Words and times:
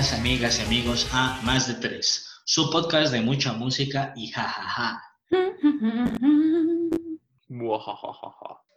Bienvenidas 0.00 0.18
amigas 0.18 0.58
y 0.58 0.62
amigos 0.62 1.10
a 1.12 1.42
Más 1.44 1.68
de 1.68 1.74
Tres, 1.74 2.40
su 2.46 2.70
podcast 2.70 3.12
de 3.12 3.20
mucha 3.20 3.52
música 3.52 4.14
y 4.16 4.28
jajaja. 4.28 5.02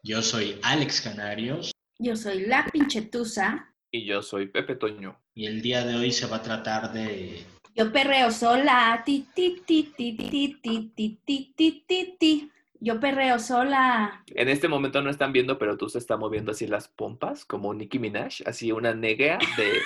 Yo 0.03 0.21
soy 0.21 0.59
Alex 0.63 0.99
Canarios 0.99 1.71
Yo 1.97 2.17
soy 2.17 2.41
la 2.45 2.65
pinchetusa. 2.65 3.73
Y 3.89 4.05
yo 4.05 4.21
soy 4.21 4.47
Pepe 4.47 4.75
Toño. 4.75 5.17
y 5.33 5.45
el 5.45 5.61
día 5.61 5.85
de 5.85 5.95
hoy 5.95 6.11
se 6.11 6.27
va 6.27 6.37
a 6.37 6.41
tratar 6.41 6.91
de... 6.91 7.45
Yo 7.73 7.93
perreo 7.93 8.29
sola. 8.29 9.01
Ti, 9.05 9.25
ti, 9.33 9.61
ti, 9.65 9.93
ti, 9.95 10.17
ti, 10.17 10.59
ti, 10.61 10.91
ti, 10.93 11.19
ti, 11.25 11.53
ti, 11.55 11.85
ti, 11.87 12.15
ti. 12.19 12.51
Yo 12.81 12.99
perreo 12.99 13.39
sola. 13.39 14.25
En 14.27 14.49
este 14.49 14.67
momento 14.67 15.01
no 15.01 15.09
están 15.09 15.31
viendo, 15.31 15.57
pero 15.57 15.77
tú 15.77 15.87
se 15.87 15.99
está 15.99 16.17
moviendo 16.17 16.51
así 16.51 16.67
las 16.67 16.89
pompas, 16.89 17.45
como 17.45 17.73
Nicki 17.73 17.97
Minaj, 17.97 18.41
así 18.45 18.73
una 18.73 18.93
negra 18.93 19.39
de 19.55 19.79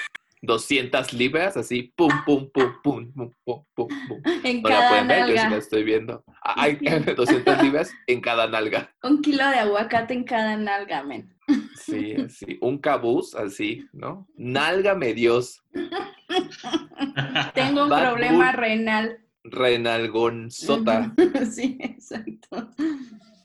200 0.47 1.13
libras, 1.13 1.57
así 1.57 1.93
pum, 1.95 2.09
pum, 2.25 2.49
pum, 2.51 2.73
pum, 2.81 3.11
pum, 3.13 3.31
pum, 3.43 3.65
pum, 3.75 3.87
pum. 4.07 4.21
En 4.43 4.61
No 4.63 4.69
la 4.69 4.75
cada 4.75 4.89
pueden 4.89 5.07
ver, 5.07 5.19
yo 5.27 5.41
sí 5.41 5.49
la 5.49 5.57
estoy 5.57 5.83
viendo. 5.83 6.23
Hay 6.41 6.75
200 6.77 7.61
libras 7.63 7.91
en 8.07 8.21
cada 8.21 8.47
nalga. 8.47 8.89
Un 9.03 9.21
kilo 9.21 9.47
de 9.49 9.59
aguacate 9.59 10.13
en 10.13 10.23
cada 10.23 10.57
nalga, 10.57 11.03
men. 11.03 11.35
Sí, 11.75 12.13
así. 12.15 12.57
Un 12.61 12.77
cabuz, 12.79 13.35
así, 13.35 13.85
¿no? 13.93 14.27
Nálgame 14.35 15.13
Dios. 15.13 15.61
Tengo 17.53 17.83
un 17.83 17.89
Bad 17.89 18.09
problema 18.09 18.51
Bunny. 18.51 18.57
renal. 18.57 19.19
Renalgonzota. 19.43 21.13
Sí, 21.51 21.77
exacto. 21.79 22.69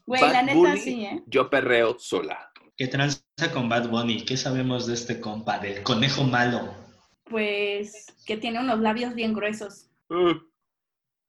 Güey, 0.06 0.20
Bad 0.20 0.32
la 0.32 0.42
neta 0.42 0.76
sí, 0.76 1.04
¿eh? 1.04 1.22
Yo 1.26 1.48
perreo 1.48 1.96
sola. 1.98 2.50
¿Qué 2.76 2.88
tranza 2.88 3.22
con 3.52 3.68
Bad 3.68 3.88
Bunny? 3.88 4.24
¿Qué 4.24 4.36
sabemos 4.36 4.86
de 4.86 4.94
este 4.94 5.20
compa, 5.20 5.58
del 5.60 5.82
conejo 5.84 6.24
malo? 6.24 6.81
Pues 7.32 8.14
que 8.26 8.36
tiene 8.36 8.60
unos 8.60 8.78
labios 8.80 9.14
bien 9.14 9.32
gruesos. 9.32 9.90
Uh, 10.10 10.34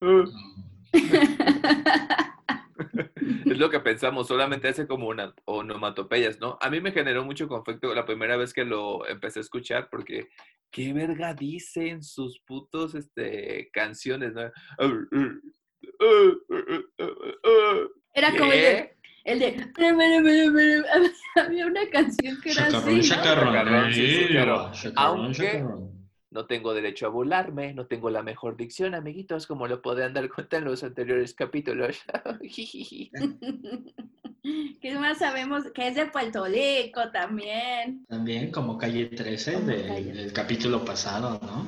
uh. 0.05 0.25
Es 3.45 3.57
lo 3.57 3.69
que 3.69 3.79
pensamos, 3.79 4.27
solamente 4.27 4.67
hace 4.67 4.85
como 4.85 5.07
una 5.07 5.33
onomatopeyas, 5.45 6.41
¿no? 6.41 6.57
A 6.59 6.69
mí 6.69 6.81
me 6.81 6.91
generó 6.91 7.23
mucho 7.23 7.47
conflicto 7.47 7.95
la 7.95 8.05
primera 8.05 8.35
vez 8.35 8.53
que 8.53 8.65
lo 8.65 9.07
empecé 9.07 9.39
a 9.39 9.43
escuchar 9.43 9.87
porque 9.89 10.27
qué 10.71 10.91
verga 10.91 11.33
dicen 11.33 12.03
sus 12.03 12.41
putos 12.41 12.95
este, 12.95 13.69
canciones, 13.71 14.33
¿no? 14.33 14.41
Era 18.13 18.31
como 18.38 18.51
el 18.51 18.61
de, 18.61 18.97
¿Qué? 19.01 19.02
El 19.23 19.39
de... 19.39 20.83
Había 21.35 21.66
una 21.66 21.89
canción 21.89 22.38
que 22.41 22.52
era 22.52 22.67
Chacarrón, 22.69 22.99
así, 22.99 23.09
¿no? 23.09 23.16
chacarrón, 23.16 23.53
Chacarrón, 23.53 23.93
sí, 23.93 24.07
sí, 24.07 24.25
pero 24.29 24.71
chacarrón, 24.73 24.93
aunque- 25.19 25.45
chacarrón. 25.52 25.93
No 26.31 26.47
tengo 26.47 26.73
derecho 26.73 27.05
a 27.05 27.09
burlarme, 27.09 27.75
no 27.75 27.85
tengo 27.85 28.09
la 28.09 28.23
mejor 28.23 28.57
dicción, 28.57 28.95
amiguitos, 28.95 29.45
como 29.45 29.67
lo 29.67 29.83
podrán 29.83 30.16
dar 30.16 30.27
cuenta 30.31 30.57
en 30.57 30.66
los 30.66 30.83
anteriores 30.83 31.35
capítulos. 31.35 31.95
¿Qué 34.81 34.95
más 34.95 35.19
sabemos? 35.19 35.63
Que 35.75 35.88
es 35.89 35.95
de 35.95 36.07
Puerto 36.07 36.45
Rico 36.45 37.01
también. 37.11 38.03
También 38.07 38.49
como 38.51 38.77
Calle 38.79 39.05
13 39.05 39.53
Como 39.53 39.67
de- 39.67 39.85
Calle. 39.88 40.11
del 40.11 40.33
capítulo 40.33 40.83
pasado, 40.83 41.39
¿no? 41.44 41.66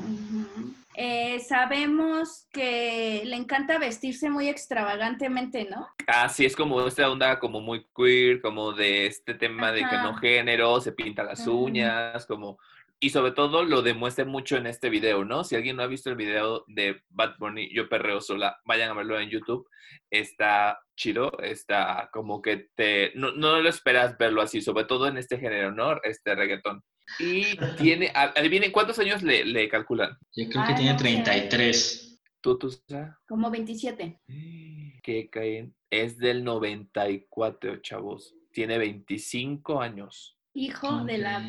Eh, 0.97 1.39
sabemos 1.41 2.47
que 2.51 3.23
le 3.25 3.35
encanta 3.35 3.77
vestirse 3.77 4.29
muy 4.29 4.47
extravagantemente, 4.47 5.67
¿no? 5.69 5.87
Ah, 6.07 6.29
sí, 6.29 6.45
es 6.45 6.55
como 6.55 6.85
esta 6.87 7.09
onda 7.09 7.37
como 7.39 7.59
muy 7.59 7.85
queer, 7.95 8.41
como 8.41 8.71
de 8.71 9.07
este 9.07 9.33
tema 9.33 9.71
de 9.71 9.81
que 9.81 9.97
no 9.97 10.15
género, 10.15 10.79
se 10.79 10.93
pinta 10.93 11.23
las 11.23 11.45
uñas, 11.47 12.25
como... 12.25 12.57
Y 12.97 13.09
sobre 13.09 13.33
todo 13.33 13.65
lo 13.65 13.81
demuestra 13.81 14.23
mucho 14.23 14.55
en 14.55 14.67
este 14.67 14.89
video, 14.89 15.25
¿no? 15.25 15.43
Si 15.43 15.55
alguien 15.55 15.75
no 15.75 15.83
ha 15.83 15.87
visto 15.87 16.09
el 16.09 16.15
video 16.15 16.63
de 16.67 17.03
Bad 17.09 17.35
Bunny, 17.39 17.69
Yo 17.75 17.89
Perreo 17.89 18.21
Sola, 18.21 18.57
vayan 18.63 18.89
a 18.89 18.93
verlo 18.93 19.19
en 19.19 19.29
YouTube. 19.29 19.67
Está 20.09 20.79
chido, 20.95 21.37
está 21.39 22.09
como 22.13 22.41
que 22.41 22.69
te... 22.73 23.11
No, 23.15 23.33
no 23.33 23.59
lo 23.59 23.67
esperas 23.67 24.17
verlo 24.17 24.41
así, 24.41 24.61
sobre 24.61 24.85
todo 24.85 25.07
en 25.07 25.17
este 25.17 25.37
género, 25.37 25.73
¿no? 25.73 25.97
Este 26.03 26.35
reggaetón. 26.35 26.83
Y 27.19 27.57
tiene... 27.77 28.11
Adivinen, 28.13 28.71
¿cuántos 28.71 28.99
años 28.99 29.23
le, 29.23 29.45
le 29.45 29.69
calculan? 29.69 30.17
Yo 30.35 30.49
creo 30.49 30.65
que 30.65 30.71
Ay, 30.71 30.75
tiene 30.75 30.93
no 30.93 30.99
sé. 30.99 31.03
33. 31.03 32.21
¿Tú, 32.41 32.57
tú 32.57 32.71
sabes? 32.87 33.09
Como 33.27 33.49
27. 33.49 34.21
que 35.01 35.29
caen 35.29 35.75
es 35.89 36.17
del 36.17 36.43
94, 36.43 37.77
chavos. 37.77 38.35
Tiene 38.51 38.77
25 38.77 39.81
años. 39.81 40.37
Hijo 40.53 41.03
de 41.03 41.17
la... 41.17 41.43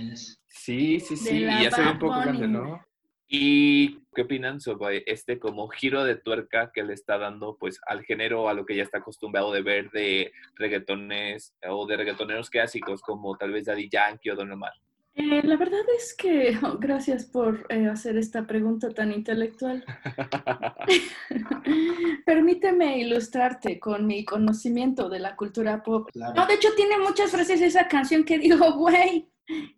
Sí, 0.46 1.00
sí, 1.00 1.16
sí. 1.16 1.44
Y 1.44 1.62
ya 1.62 1.70
se 1.70 1.82
ve 1.82 1.90
un 1.90 1.98
poco 1.98 2.20
grande. 2.20 2.48
¿no? 2.48 2.80
¿Y 3.28 4.04
qué 4.14 4.22
opinan 4.22 4.60
sobre 4.60 5.02
este 5.06 5.40
como 5.40 5.68
giro 5.68 6.04
de 6.04 6.14
tuerca 6.14 6.70
que 6.72 6.84
le 6.84 6.94
está 6.94 7.18
dando 7.18 7.56
pues 7.58 7.80
al 7.86 8.04
género, 8.04 8.48
a 8.48 8.54
lo 8.54 8.64
que 8.64 8.76
ya 8.76 8.84
está 8.84 8.98
acostumbrado 8.98 9.52
de 9.52 9.62
ver 9.62 9.90
de 9.90 10.32
reggaetones 10.54 11.52
o 11.68 11.86
de 11.86 11.96
reggaetoneros 11.96 12.50
clásicos 12.50 13.00
como 13.02 13.36
tal 13.36 13.50
vez 13.50 13.64
Daddy 13.64 13.88
Yankee 13.90 14.30
o 14.30 14.36
Don 14.36 14.52
Omar? 14.52 14.72
Eh, 15.16 15.42
la 15.44 15.56
verdad 15.56 15.80
es 15.96 16.14
que 16.14 16.58
gracias 16.78 17.24
por 17.24 17.66
eh, 17.70 17.86
hacer 17.86 18.18
esta 18.18 18.46
pregunta 18.46 18.90
tan 18.90 19.12
intelectual. 19.12 19.82
Permíteme 22.26 22.98
ilustrarte 22.98 23.80
con 23.80 24.06
mi 24.06 24.26
conocimiento 24.26 25.08
de 25.08 25.20
la 25.20 25.34
cultura 25.34 25.82
pop. 25.82 26.10
claro. 26.12 26.34
No, 26.34 26.46
de 26.46 26.52
hecho 26.54 26.68
tiene 26.76 26.98
muchas 26.98 27.30
frases 27.30 27.62
esa 27.62 27.88
canción 27.88 28.24
que 28.24 28.38
digo, 28.38 28.72
güey, 28.74 29.30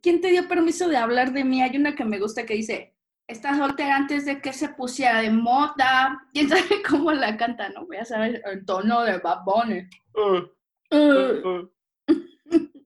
¿quién 0.02 0.20
te 0.20 0.32
dio 0.32 0.48
permiso 0.48 0.88
de 0.88 0.96
hablar 0.96 1.32
de 1.32 1.44
mí? 1.44 1.62
Hay 1.62 1.76
una 1.76 1.94
que 1.94 2.04
me 2.04 2.18
gusta 2.18 2.44
que 2.44 2.54
dice, 2.54 2.96
estás 3.28 3.58
soltera 3.58 3.94
antes 3.94 4.26
de 4.26 4.40
que 4.40 4.52
se 4.52 4.70
pusiera 4.70 5.20
de 5.20 5.30
moda. 5.30 6.20
¿Quién 6.32 6.48
sabe 6.48 6.82
cómo 6.88 7.12
la 7.12 7.36
canta? 7.36 7.68
No 7.68 7.86
voy 7.86 7.98
a 7.98 8.04
saber 8.04 8.42
el 8.44 8.64
tono 8.64 9.04
de 9.04 9.18
Bad 9.18 9.44
Bunny. 9.44 9.88
Uh, 10.14 10.48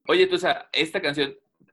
Oye, 0.06 0.26
tú, 0.26 0.34
o 0.34 0.38
sea, 0.38 0.68
esta 0.72 1.00
canción 1.00 1.32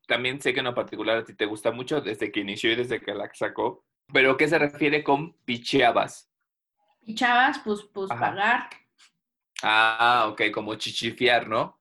también 0.10 0.42
sé 0.42 0.54
que 0.54 0.60
en 0.60 0.66
lo 0.66 0.76
particular 0.76 1.20
a 1.20 1.24
ti 1.24 1.34
te 1.34 1.46
gusta 1.46 1.72
mucho 1.72 2.02
desde 2.02 2.34
que 2.34 2.42
inició 2.42 2.74
y 2.74 2.76
desde 2.76 3.00
que 3.00 3.14
la 3.14 3.30
sacó, 3.34 3.86
pero 4.12 4.36
¿qué 4.36 4.50
se 4.50 4.60
refiere 4.60 5.04
con 5.06 5.34
picheabas? 5.46 6.30
y 7.10 7.16
chavas, 7.16 7.60
pues, 7.66 7.82
pues 7.92 8.12
Ajá. 8.12 8.20
pagar. 8.20 8.70
Ah, 9.64 10.28
ok, 10.30 10.44
como 10.54 10.76
chichifiar, 10.76 11.48
¿no? 11.48 11.80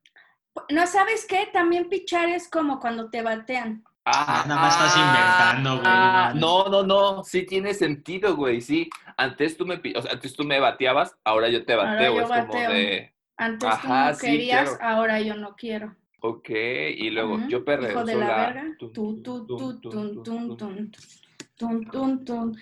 No, 0.71 0.87
¿sabes 0.87 1.27
qué? 1.27 1.51
También 1.53 1.91
pichar 1.91 2.31
es 2.31 2.49
como 2.49 2.81
cuando 2.81 3.11
te 3.11 3.21
batean. 3.21 3.85
Ah, 4.07 4.45
nada 4.49 4.63
más 4.63 4.73
estás 4.73 4.97
inventando, 4.97 5.83
güey, 5.83 5.87
ah, 5.87 6.33
no, 6.35 6.65
no, 6.71 6.83
no, 6.83 7.23
sí 7.25 7.43
tiene 7.45 7.75
sentido, 7.75 8.37
güey, 8.37 8.63
sí. 8.63 8.89
Antes 9.19 9.59
tú 9.59 9.67
me, 9.67 9.75
o 9.75 10.03
sea, 10.03 10.13
antes 10.13 10.35
tú 10.35 10.45
me 10.45 10.59
bateabas, 10.59 11.15
ahora 11.25 11.51
yo 11.51 11.63
te 11.67 11.75
Ahora 11.75 11.93
bateo, 11.93 12.15
yo 12.15 12.23
es 12.23 12.31
como 12.31 12.55
de, 12.55 13.15
Antes 13.37 13.69
Ajá, 13.69 13.83
tú 13.83 13.89
no 13.89 14.19
querías, 14.19 14.79
ahora 14.81 15.21
yo 15.21 15.35
no 15.35 15.55
quiero. 15.57 15.95
Ok, 16.21 16.49
y 16.97 17.11
luego 17.11 17.35
Ujú. 17.35 17.49
yo 17.49 17.65
perreo 17.65 17.91
Hijo 17.91 18.05
de 18.05 18.13
sola. 18.15 18.27
la 18.29 18.37
verga. 18.47 18.77
Tun, 18.79 18.93
tun, 21.91 22.25
tun. 22.25 22.57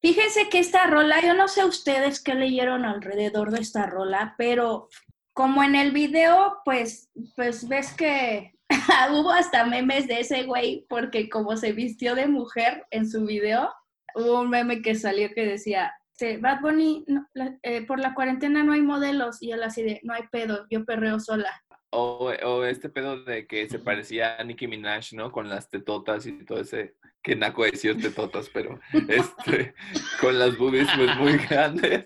Fíjense 0.00 0.48
que 0.48 0.58
esta 0.60 0.86
rola, 0.86 1.20
yo 1.22 1.34
no 1.34 1.48
sé 1.48 1.64
ustedes 1.64 2.22
qué 2.22 2.34
leyeron 2.34 2.84
alrededor 2.84 3.50
de 3.50 3.60
esta 3.60 3.86
rola, 3.86 4.34
pero 4.38 4.88
como 5.32 5.62
en 5.62 5.74
el 5.74 5.92
video, 5.92 6.58
pues, 6.64 7.10
pues 7.36 7.68
ves 7.68 7.92
que 7.94 8.54
hubo 9.12 9.30
hasta 9.32 9.64
memes 9.66 10.06
de 10.06 10.20
ese 10.20 10.44
güey, 10.44 10.86
porque 10.88 11.28
como 11.28 11.56
se 11.56 11.72
vistió 11.72 12.14
de 12.14 12.28
mujer 12.28 12.86
en 12.90 13.08
su 13.10 13.24
video, 13.26 13.72
hubo 14.14 14.40
un 14.40 14.50
meme 14.50 14.82
que 14.82 14.94
salió 14.94 15.30
que 15.34 15.46
decía, 15.46 15.92
Bad 16.40 16.60
Bunny, 16.60 17.04
no, 17.06 17.26
la- 17.34 17.56
eh, 17.62 17.84
por 17.86 18.00
la 18.00 18.14
cuarentena 18.14 18.64
no 18.64 18.72
hay 18.72 18.82
modelos, 18.82 19.40
y 19.42 19.52
él 19.52 19.62
así 19.62 19.82
de, 19.82 20.00
no 20.02 20.14
hay 20.14 20.22
pedo, 20.32 20.66
yo 20.70 20.84
perreo 20.84 21.20
sola. 21.20 21.62
O, 21.90 22.32
o 22.44 22.64
este 22.64 22.88
pedo 22.90 23.24
de 23.24 23.46
que 23.46 23.68
se 23.68 23.78
parecía 23.78 24.36
a 24.38 24.44
Nicki 24.44 24.66
Minaj, 24.66 25.12
¿no? 25.14 25.32
Con 25.32 25.48
las 25.48 25.70
tetotas 25.70 26.26
y 26.26 26.44
todo 26.44 26.60
ese, 26.60 26.96
que 27.22 27.34
naco 27.34 27.64
decir 27.64 28.00
tetotas, 28.00 28.50
pero 28.52 28.78
este, 29.08 29.74
con 30.20 30.38
las 30.38 30.56
boobies 30.58 30.88
pues 30.96 31.16
muy 31.16 31.32
grandes. 31.48 32.04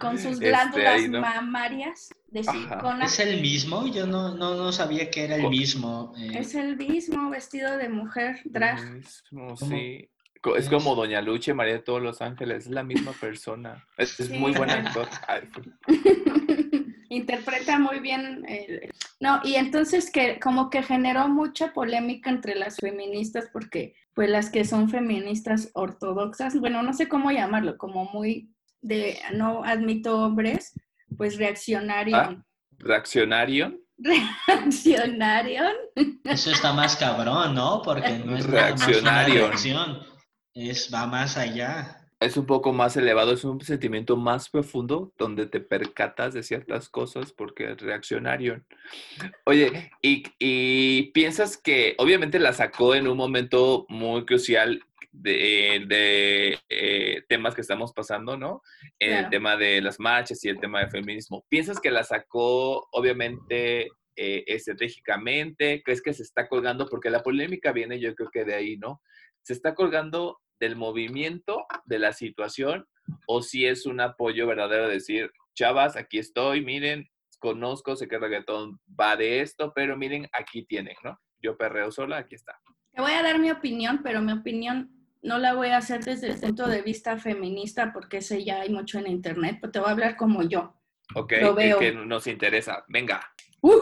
Con 0.00 0.16
sus 0.16 0.32
Este, 0.34 0.48
glándulas 0.48 0.94
ahí, 0.94 1.08
¿no? 1.08 1.20
mamarias 1.20 2.08
de 2.28 2.42
silicona. 2.44 3.04
¿Es 3.06 3.18
el 3.18 3.40
mismo? 3.42 3.86
Yo 3.88 4.06
no, 4.06 4.34
no, 4.36 4.54
no 4.54 4.72
sabía 4.72 5.10
que 5.10 5.24
era 5.24 5.36
el 5.36 5.48
mismo. 5.48 6.14
eh, 6.16 6.30
Es 6.38 6.54
el 6.54 6.76
mismo 6.76 7.28
vestido 7.30 7.76
de 7.76 7.88
mujer, 7.88 8.40
drag. 8.44 8.80
Mismo, 8.92 9.56
¿Cómo? 9.56 9.70
sí. 9.70 10.08
Es 10.56 10.68
como 10.68 10.94
Doña 10.94 11.20
Luche, 11.20 11.52
María 11.52 11.74
de 11.74 11.78
todos 11.80 12.00
los 12.00 12.22
ángeles, 12.22 12.66
es 12.66 12.70
la 12.70 12.84
misma 12.84 13.10
persona. 13.12 13.84
Es, 13.96 14.20
es 14.20 14.30
muy 14.30 14.52
Sí. 14.52 14.58
buen 14.58 14.70
actor. 14.70 15.08
Ay, 15.26 15.42
Interpreta 17.10 17.78
muy 17.78 18.00
bien. 18.00 18.44
el- 18.48 18.90
No, 19.20 19.40
y 19.44 19.54
entonces 19.56 20.10
que 20.10 20.38
como 20.38 20.70
que 20.70 20.82
generó 20.82 21.28
mucha 21.28 21.72
polémica 21.72 22.30
entre 22.30 22.54
las 22.54 22.76
feministas 22.76 23.48
porque 23.52 23.94
pues 24.14 24.28
las 24.30 24.50
que 24.50 24.64
son 24.64 24.88
feministas 24.90 25.70
ortodoxas, 25.74 26.58
bueno, 26.60 26.82
no 26.82 26.92
sé 26.92 27.08
cómo 27.08 27.30
llamarlo, 27.30 27.76
como 27.78 28.04
muy 28.06 28.50
de 28.80 29.18
no 29.32 29.64
admito 29.64 30.18
hombres, 30.24 30.72
pues 31.16 31.36
reaccionaron. 31.36 32.44
Reaccionario. 32.78 33.78
Reaccionaron. 33.98 35.72
Eso 36.24 36.50
está 36.52 36.72
más 36.72 36.96
cabrón, 36.96 37.54
¿no? 37.54 37.82
Porque 37.82 38.18
no 38.24 38.36
es 38.36 38.46
nada 38.48 38.70
más 38.70 38.82
una 38.82 38.86
Reaccionario. 38.88 39.46
reacción. 39.48 39.98
es, 40.54 40.92
va 40.92 41.06
más 41.06 41.36
allá. 41.36 41.97
Es 42.20 42.36
un 42.36 42.46
poco 42.46 42.72
más 42.72 42.96
elevado, 42.96 43.32
es 43.32 43.44
un 43.44 43.60
sentimiento 43.60 44.16
más 44.16 44.50
profundo 44.50 45.12
donde 45.16 45.46
te 45.46 45.60
percatas 45.60 46.34
de 46.34 46.42
ciertas 46.42 46.88
cosas 46.88 47.32
porque 47.32 47.70
es 47.70 47.80
reaccionario. 47.80 48.64
Oye, 49.44 49.92
y, 50.02 50.24
y 50.40 51.12
piensas 51.12 51.56
que 51.56 51.94
obviamente 51.98 52.40
la 52.40 52.52
sacó 52.52 52.96
en 52.96 53.06
un 53.06 53.16
momento 53.16 53.86
muy 53.88 54.24
crucial 54.24 54.82
de, 55.12 55.84
de 55.86 56.58
eh, 56.68 57.22
temas 57.28 57.54
que 57.54 57.60
estamos 57.60 57.92
pasando, 57.92 58.36
¿no? 58.36 58.62
El 58.98 59.28
tema 59.30 59.56
de 59.56 59.80
las 59.80 59.98
marchas 60.00 60.44
y 60.44 60.48
el 60.48 60.60
tema 60.60 60.80
del 60.80 60.90
feminismo. 60.90 61.44
¿Piensas 61.48 61.80
que 61.80 61.90
la 61.90 62.04
sacó, 62.04 62.88
obviamente, 62.92 63.88
eh, 64.16 64.44
estratégicamente? 64.46 65.82
¿Crees 65.84 66.02
que 66.02 66.14
se 66.14 66.22
está 66.22 66.48
colgando? 66.48 66.88
Porque 66.88 67.10
la 67.10 67.22
polémica 67.22 67.72
viene, 67.72 68.00
yo 68.00 68.14
creo 68.14 68.30
que 68.30 68.44
de 68.44 68.54
ahí, 68.54 68.76
¿no? 68.76 69.02
¿Se 69.42 69.52
está 69.52 69.74
colgando 69.74 70.40
del 70.60 70.76
movimiento, 70.76 71.66
de 71.84 71.98
la 71.98 72.12
situación, 72.12 72.86
o 73.26 73.42
si 73.42 73.66
es 73.66 73.86
un 73.86 74.00
apoyo 74.00 74.46
verdadero 74.46 74.88
de 74.88 74.94
decir, 74.94 75.30
chavas, 75.54 75.96
aquí 75.96 76.18
estoy, 76.18 76.64
miren, 76.64 77.08
conozco, 77.38 77.96
sé 77.96 78.08
que 78.08 78.16
el 78.16 78.20
reggaetón 78.22 78.80
va 78.98 79.16
de 79.16 79.40
esto, 79.40 79.72
pero 79.74 79.96
miren, 79.96 80.28
aquí 80.32 80.64
tienen, 80.64 80.96
¿no? 81.04 81.18
Yo 81.40 81.56
perreo 81.56 81.90
sola, 81.90 82.18
aquí 82.18 82.34
está. 82.34 82.58
Te 82.92 83.00
voy 83.00 83.12
a 83.12 83.22
dar 83.22 83.38
mi 83.38 83.50
opinión, 83.50 84.00
pero 84.02 84.20
mi 84.20 84.32
opinión 84.32 84.90
no 85.22 85.38
la 85.38 85.54
voy 85.54 85.68
a 85.68 85.78
hacer 85.78 86.04
desde 86.04 86.28
el 86.28 86.40
punto 86.40 86.66
de 86.68 86.82
vista 86.82 87.16
feminista, 87.18 87.92
porque 87.92 88.18
ese 88.18 88.44
ya 88.44 88.60
hay 88.60 88.70
mucho 88.70 88.98
en 88.98 89.06
internet, 89.06 89.58
pero 89.60 89.72
te 89.72 89.78
voy 89.78 89.88
a 89.88 89.92
hablar 89.92 90.16
como 90.16 90.42
yo. 90.42 90.74
Ok, 91.14 91.32
Lo 91.40 91.54
veo. 91.54 91.78
que 91.78 91.92
nos 91.92 92.26
interesa. 92.26 92.84
Venga. 92.88 93.20
¡Uh! 93.60 93.78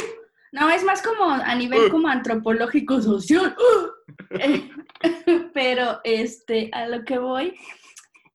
No, 0.58 0.70
es 0.70 0.82
más 0.85 1.03
como 1.03 1.25
a 1.31 1.55
nivel 1.55 1.87
Uh. 1.87 1.91
como 1.91 2.08
antropológico 2.08 3.00
social. 3.03 3.55
¡Uh! 3.58 4.31
Pero 5.55 6.00
este, 6.05 6.70
a 6.73 6.87
lo 6.88 7.05
que 7.05 7.19
voy 7.19 7.55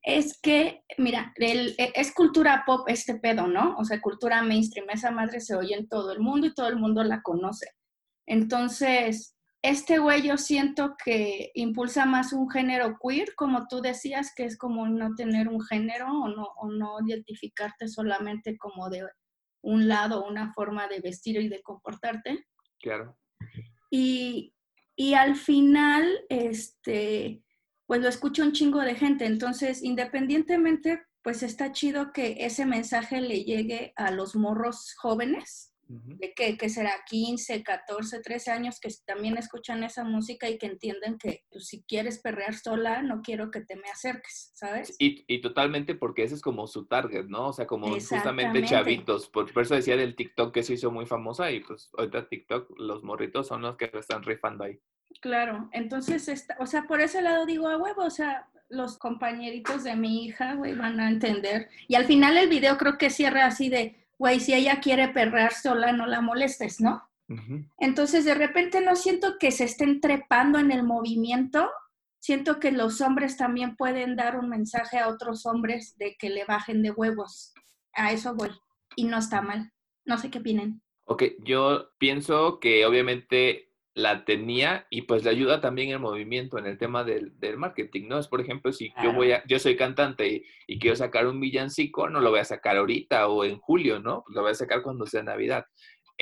es 0.04 0.40
que, 0.42 0.84
mira, 0.98 1.32
el- 1.36 1.76
e- 1.78 1.94
es 1.96 2.14
cultura 2.14 2.64
pop 2.66 2.88
este 2.88 3.16
pedo, 3.16 3.48
¿no? 3.48 3.76
O 3.78 3.86
sea, 3.86 4.02
cultura 4.02 4.42
mainstream. 4.42 4.90
Esa 4.90 5.12
madre 5.12 5.40
se 5.42 5.56
oye 5.56 5.76
en 5.76 5.88
todo 5.88 6.12
el 6.12 6.20
mundo 6.20 6.48
y 6.48 6.54
todo 6.54 6.68
el 6.68 6.76
mundo 6.78 7.04
la 7.04 7.22
conoce. 7.22 7.68
Entonces, 8.28 9.36
este 9.64 10.00
güey 10.00 10.24
yo 10.24 10.38
siento 10.38 10.96
que 11.04 11.52
impulsa 11.54 12.06
más 12.06 12.34
un 12.34 12.50
género 12.50 12.98
queer, 13.00 13.36
como 13.36 13.68
tú 13.68 13.82
decías, 13.82 14.32
que 14.36 14.46
es 14.46 14.58
como 14.58 14.88
no 14.88 15.14
tener 15.16 15.48
un 15.50 15.62
género 15.62 16.08
o 16.08 16.28
no, 16.30 16.48
o 16.58 16.72
no 16.72 16.98
identificarte 17.06 17.88
solamente 17.88 18.58
como 18.58 18.90
de 18.90 19.04
un 19.62 19.88
lado, 19.88 20.26
una 20.26 20.54
forma 20.54 20.88
de 20.88 21.00
vestir 21.00 21.40
y 21.42 21.50
de 21.50 21.62
comportarte. 21.62 22.46
Claro. 22.80 23.18
Y, 23.90 24.54
y 24.96 25.14
al 25.14 25.36
final, 25.36 26.26
este, 26.30 27.44
pues 27.86 28.02
lo 28.02 28.08
escucha 28.08 28.44
un 28.44 28.54
chingo 28.54 28.80
de 28.80 28.96
gente. 28.96 29.26
Entonces, 29.26 29.84
independientemente, 29.84 31.02
pues 31.22 31.44
está 31.44 31.72
chido 31.72 32.12
que 32.12 32.38
ese 32.40 32.66
mensaje 32.66 33.22
le 33.22 33.44
llegue 33.44 33.94
a 33.96 34.12
los 34.12 34.36
morros 34.36 34.96
jóvenes. 34.98 35.71
De 36.18 36.34
que, 36.34 36.58
que 36.58 36.70
será 36.70 36.92
15, 37.10 37.64
14, 37.64 38.22
13 38.22 38.52
años, 38.52 38.80
que 38.80 38.90
también 39.06 39.38
escuchan 39.38 39.84
esa 39.84 40.04
música 40.04 40.50
y 40.50 40.58
que 40.58 40.66
entienden 40.68 41.18
que 41.18 41.44
pues, 41.52 41.68
si 41.68 41.84
quieres 41.84 42.20
perrear 42.20 42.54
sola, 42.56 43.02
no 43.02 43.22
quiero 43.22 43.52
que 43.52 43.62
te 43.62 43.76
me 43.76 43.90
acerques, 43.90 44.52
¿sabes? 44.56 44.96
Y, 45.00 45.24
y 45.28 45.42
totalmente 45.42 45.96
porque 45.96 46.24
ese 46.24 46.36
es 46.36 46.42
como 46.42 46.68
su 46.68 46.86
target, 46.86 47.26
¿no? 47.26 47.48
O 47.50 47.54
sea, 47.54 47.68
como 47.68 47.88
justamente 48.18 48.64
chavitos. 48.66 49.30
Por, 49.30 49.52
por 49.54 49.64
eso 49.64 49.76
decía 49.76 49.98
del 49.98 50.16
TikTok 50.16 50.54
que 50.54 50.64
se 50.64 50.74
hizo 50.74 50.92
muy 50.92 51.06
famosa 51.06 51.52
y 51.52 51.60
pues 51.62 51.90
ahorita 51.98 52.28
TikTok, 52.30 52.80
los 52.80 53.04
morritos 53.04 53.48
son 53.48 53.62
los 53.64 53.76
que 53.78 53.90
lo 53.92 54.00
están 54.00 54.24
rifando 54.24 54.64
ahí. 54.64 54.80
Claro, 55.20 55.70
entonces, 55.74 56.28
esta- 56.30 56.56
o 56.60 56.66
sea, 56.66 56.84
por 56.84 57.02
ese 57.02 57.22
lado 57.22 57.46
digo 57.46 57.68
a 57.68 57.78
huevo, 57.78 58.04
o 58.06 58.10
sea, 58.10 58.48
los 58.70 58.98
compañeritos 58.98 59.84
de 59.84 59.96
mi 59.96 60.26
hija, 60.26 60.56
güey, 60.56 60.74
van 60.76 61.00
a 61.00 61.10
entender. 61.10 61.68
Y 61.90 61.96
al 61.96 62.06
final 62.06 62.38
el 62.38 62.48
video 62.48 62.78
creo 62.78 62.98
que 62.98 63.10
cierra 63.10 63.46
así 63.46 63.68
de, 63.70 64.01
güey, 64.22 64.40
si 64.40 64.54
ella 64.54 64.80
quiere 64.80 65.08
perrear 65.08 65.52
sola, 65.52 65.94
no 65.94 66.06
la 66.06 66.22
molestes, 66.22 66.80
¿no? 66.80 67.10
Entonces, 67.80 68.24
de 68.24 68.36
repente 68.36 68.80
no 68.80 68.96
siento 68.96 69.40
que 69.40 69.50
se 69.50 69.64
estén 69.64 70.00
trepando 70.00 70.60
en 70.60 70.72
el 70.72 70.84
movimiento, 70.84 71.72
siento 72.20 72.60
que 72.60 72.72
los 72.72 73.02
hombres 73.02 73.36
también 73.36 73.76
pueden 73.76 74.16
dar 74.16 74.38
un 74.38 74.48
mensaje 74.48 75.00
a 75.00 75.08
otros 75.08 75.48
hombres 75.48 75.98
de 75.98 76.18
que 76.20 76.30
le 76.30 76.46
bajen 76.46 76.84
de 76.84 76.92
huevos. 76.92 77.52
A 77.94 78.12
eso 78.12 78.36
voy. 78.36 78.52
Y 78.96 79.06
no 79.06 79.18
está 79.18 79.42
mal. 79.42 79.72
No 80.06 80.20
sé 80.20 80.30
qué 80.30 80.38
opinen. 80.38 80.84
Ok, 81.06 81.24
yo 81.40 81.90
pienso 81.98 82.60
que 82.60 82.86
obviamente 82.86 83.71
la 83.94 84.24
tenía 84.26 84.88
y 84.90 85.04
pues 85.04 85.24
le 85.24 85.30
ayuda 85.30 85.60
también 85.60 85.90
el 85.90 86.00
movimiento 86.00 86.58
en 86.58 86.66
el 86.66 86.78
tema 86.78 87.04
del, 87.04 87.38
del 87.40 87.58
marketing, 87.58 88.08
¿no? 88.08 88.20
Es 88.20 88.28
por 88.28 88.42
ejemplo, 88.42 88.72
si 88.72 88.94
yo 89.04 89.14
voy 89.14 89.34
a, 89.34 89.44
yo 89.48 89.60
soy 89.60 89.76
cantante 89.76 90.28
y, 90.28 90.44
y 90.68 90.80
quiero 90.80 90.96
sacar 90.96 91.28
un 91.28 91.40
villancico, 91.40 92.10
no 92.10 92.22
lo 92.22 92.30
voy 92.30 92.40
a 92.40 92.46
sacar 92.46 92.78
ahorita 92.78 93.28
o 93.28 93.44
en 93.44 93.58
julio, 93.60 94.00
¿no? 94.00 94.24
Lo 94.30 94.42
voy 94.42 94.52
a 94.52 94.56
sacar 94.56 94.82
cuando 94.82 95.06
sea 95.06 95.24
Navidad. 95.24 95.66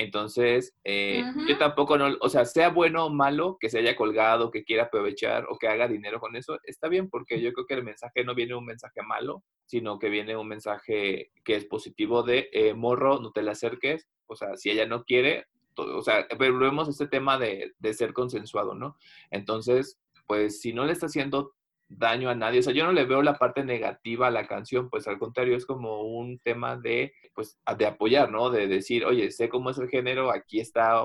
Entonces, 0.00 0.74
eh, 0.82 1.22
yo 1.46 1.58
tampoco 1.58 1.98
no, 1.98 2.16
o 2.22 2.28
sea, 2.30 2.46
sea 2.46 2.70
bueno 2.70 3.04
o 3.04 3.10
malo 3.10 3.58
que 3.60 3.68
se 3.68 3.80
haya 3.80 3.96
colgado, 3.96 4.50
que 4.50 4.64
quiera 4.64 4.84
aprovechar 4.84 5.44
o 5.50 5.58
que 5.58 5.68
haga 5.68 5.88
dinero 5.88 6.20
con 6.20 6.36
eso, 6.36 6.58
está 6.64 6.88
bien 6.88 7.10
porque 7.10 7.38
yo 7.42 7.52
creo 7.52 7.66
que 7.66 7.74
el 7.74 7.84
mensaje 7.84 8.24
no 8.24 8.34
viene 8.34 8.54
un 8.54 8.64
mensaje 8.64 9.02
malo, 9.02 9.44
sino 9.66 9.98
que 9.98 10.08
viene 10.08 10.36
un 10.38 10.48
mensaje 10.48 11.32
que 11.44 11.54
es 11.54 11.66
positivo 11.66 12.22
de 12.22 12.48
eh, 12.52 12.72
morro, 12.72 13.20
no 13.20 13.30
te 13.32 13.42
le 13.42 13.50
acerques, 13.50 14.08
o 14.24 14.36
sea, 14.36 14.56
si 14.56 14.70
ella 14.70 14.86
no 14.86 15.04
quiere, 15.04 15.44
o 15.76 16.02
sea, 16.02 16.26
pero 16.38 16.58
vemos 16.58 16.88
este 16.88 17.06
tema 17.06 17.38
de, 17.38 17.72
de 17.78 17.94
ser 17.94 18.12
consensuado, 18.12 18.74
¿no? 18.74 18.96
Entonces, 19.30 19.98
pues 20.26 20.60
si 20.60 20.72
no 20.72 20.84
le 20.84 20.92
está 20.92 21.06
haciendo 21.06 21.54
daño 21.88 22.28
a 22.30 22.34
nadie, 22.36 22.60
o 22.60 22.62
sea, 22.62 22.72
yo 22.72 22.84
no 22.84 22.92
le 22.92 23.04
veo 23.04 23.22
la 23.22 23.36
parte 23.38 23.64
negativa 23.64 24.28
a 24.28 24.30
la 24.30 24.46
canción, 24.46 24.88
pues 24.90 25.08
al 25.08 25.18
contrario, 25.18 25.56
es 25.56 25.66
como 25.66 26.02
un 26.02 26.38
tema 26.38 26.76
de, 26.76 27.12
pues, 27.34 27.58
a- 27.64 27.74
de 27.74 27.86
apoyar, 27.86 28.30
¿no? 28.30 28.50
De 28.50 28.68
decir, 28.68 29.04
oye, 29.04 29.30
sé 29.32 29.48
cómo 29.48 29.70
es 29.70 29.78
el 29.78 29.88
género, 29.88 30.30
aquí 30.30 30.60
está 30.60 31.02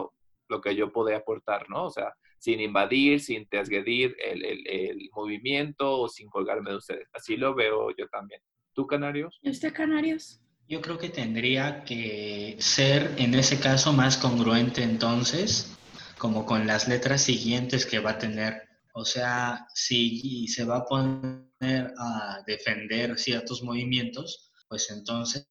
lo 0.48 0.62
que 0.62 0.76
yo 0.76 0.92
puedo 0.92 1.16
aportar, 1.16 1.68
¿no? 1.70 1.86
O 1.86 1.90
sea, 1.90 2.14
sin 2.38 2.60
invadir, 2.60 3.20
sin 3.20 3.48
transgredir 3.50 4.16
el, 4.24 4.46
el- 4.46 4.68
el 4.68 5.10
movimiento 5.16 6.02
o 6.02 6.08
sin 6.08 6.30
colgarme 6.30 6.70
de 6.70 6.78
ustedes. 6.78 7.08
Así 7.14 7.36
lo 7.36 7.56
veo 7.56 7.90
yo 7.98 8.08
también. 8.10 8.42
¿Tú, 8.74 8.86
Canarios? 8.86 9.40
¿Y 9.42 9.50
usted, 9.50 9.74
Canarios? 9.74 10.40
Yo 10.68 10.82
creo 10.82 10.98
que 10.98 11.10
tendría 11.10 11.84
que 11.84 12.58
ser 12.60 13.14
en 13.18 13.36
ese 13.36 13.60
caso 13.60 13.94
más 13.94 14.18
congruente 14.18 14.82
entonces, 14.82 15.72
como 16.18 16.46
con 16.46 16.66
las 16.66 16.88
letras 16.88 17.22
siguientes 17.22 17.86
que 17.86 18.00
va 18.00 18.12
a 18.12 18.18
tener. 18.18 18.64
O 18.94 19.06
sea, 19.06 19.68
si 19.76 20.48
se 20.48 20.64
va 20.64 20.78
a 20.78 20.86
poner 20.86 21.94
a 22.00 22.42
defender 22.48 23.20
ciertos 23.20 23.62
movimientos, 23.62 24.52
pues 24.68 24.90
entonces 24.90 25.48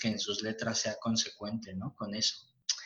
que 0.00 0.08
en 0.08 0.18
sus 0.18 0.42
letras 0.42 0.80
sea 0.80 0.96
consecuente, 1.00 1.72
¿no? 1.74 1.94
Con 1.94 2.14
eso. 2.14 2.36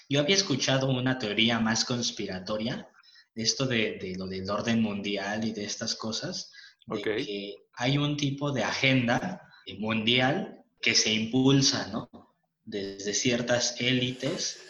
Yo 0.08 0.20
había 0.20 0.36
escuchado 0.36 0.88
una 0.88 1.18
teoría 1.18 1.60
más 1.60 1.84
conspiratoria, 1.84 2.88
de 3.34 3.42
esto 3.42 3.64
de, 3.64 3.96
de 4.00 4.16
lo 4.16 4.26
del 4.26 4.50
orden 4.50 4.82
mundial 4.82 5.44
y 5.44 5.52
de 5.52 5.64
estas 5.64 5.94
cosas, 5.94 6.52
de 6.86 6.98
Ok. 6.98 7.04
que 7.04 7.54
hay 7.74 7.96
un 7.96 8.16
tipo 8.16 8.52
de 8.52 8.64
agenda 8.64 9.40
mundial 9.78 10.59
que 10.80 10.94
se 10.94 11.12
impulsa, 11.12 11.88
¿no? 11.88 12.10
Desde 12.64 13.14
ciertas 13.14 13.80
élites 13.80 14.60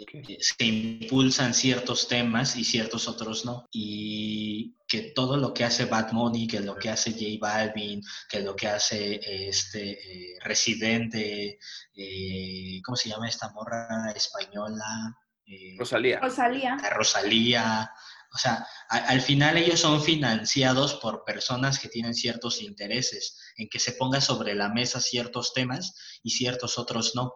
Ok. 0.00 0.14
eh, 0.14 0.38
se 0.40 0.64
impulsan 0.64 1.54
ciertos 1.54 2.08
temas 2.08 2.56
y 2.56 2.64
ciertos 2.64 3.08
otros 3.08 3.44
no. 3.44 3.66
Y 3.72 4.76
que 4.86 5.12
todo 5.14 5.36
lo 5.36 5.52
que 5.52 5.64
hace 5.64 5.84
Bad 5.84 6.12
Bunny, 6.12 6.46
que 6.46 6.60
lo 6.60 6.76
que 6.76 6.88
hace 6.90 7.12
J 7.12 7.24
Balvin, 7.40 8.00
que 8.28 8.40
lo 8.40 8.56
que 8.56 8.68
hace 8.68 9.20
este 9.48 9.92
eh, 9.92 10.38
Residente, 10.40 11.58
eh, 11.94 12.80
¿cómo 12.84 12.96
se 12.96 13.08
llama 13.10 13.28
esta 13.28 13.50
morra 13.52 14.12
española? 14.14 15.16
Eh, 15.44 15.76
Rosalía. 15.78 16.20
Rosalía. 16.20 16.76
Rosalía. 16.94 17.90
O 18.32 18.38
sea, 18.38 18.66
a- 18.90 18.96
al 19.08 19.20
final 19.20 19.56
ellos 19.56 19.80
son 19.80 20.02
financiados 20.02 20.94
por 20.94 21.24
personas 21.24 21.78
que 21.78 21.88
tienen 21.88 22.14
ciertos 22.14 22.60
intereses 22.62 23.38
en 23.56 23.68
que 23.68 23.78
se 23.78 23.92
ponga 23.92 24.20
sobre 24.20 24.54
la 24.54 24.68
mesa 24.68 25.00
ciertos 25.00 25.52
temas 25.54 25.94
y 26.22 26.30
ciertos 26.30 26.78
otros 26.78 27.14
no. 27.14 27.32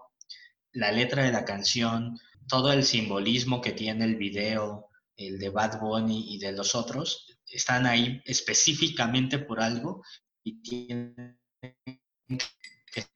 La 0.73 0.93
letra 0.93 1.25
de 1.25 1.33
la 1.33 1.45
canción, 1.45 2.19
todo 2.49 2.73
el 2.73 2.85
simbolismo 2.85 3.61
que 3.61 3.73
tiene 3.73 4.05
el 4.05 4.17
video, 4.17 4.89
el 5.17 5.39
de 5.39 5.49
Bad 5.51 5.81
Bunny 5.81 6.35
y 6.35 6.39
de 6.39 6.53
los 6.53 6.75
otros, 6.75 7.27
están 7.47 7.87
ahí 7.87 8.21
específicamente 8.25 9.39
por 9.39 9.61
algo 9.61 10.03
y 10.43 10.63
tienen 10.63 11.39
que 12.93 13.07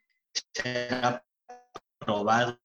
ser 0.55 1.23
aprobados, 2.01 2.59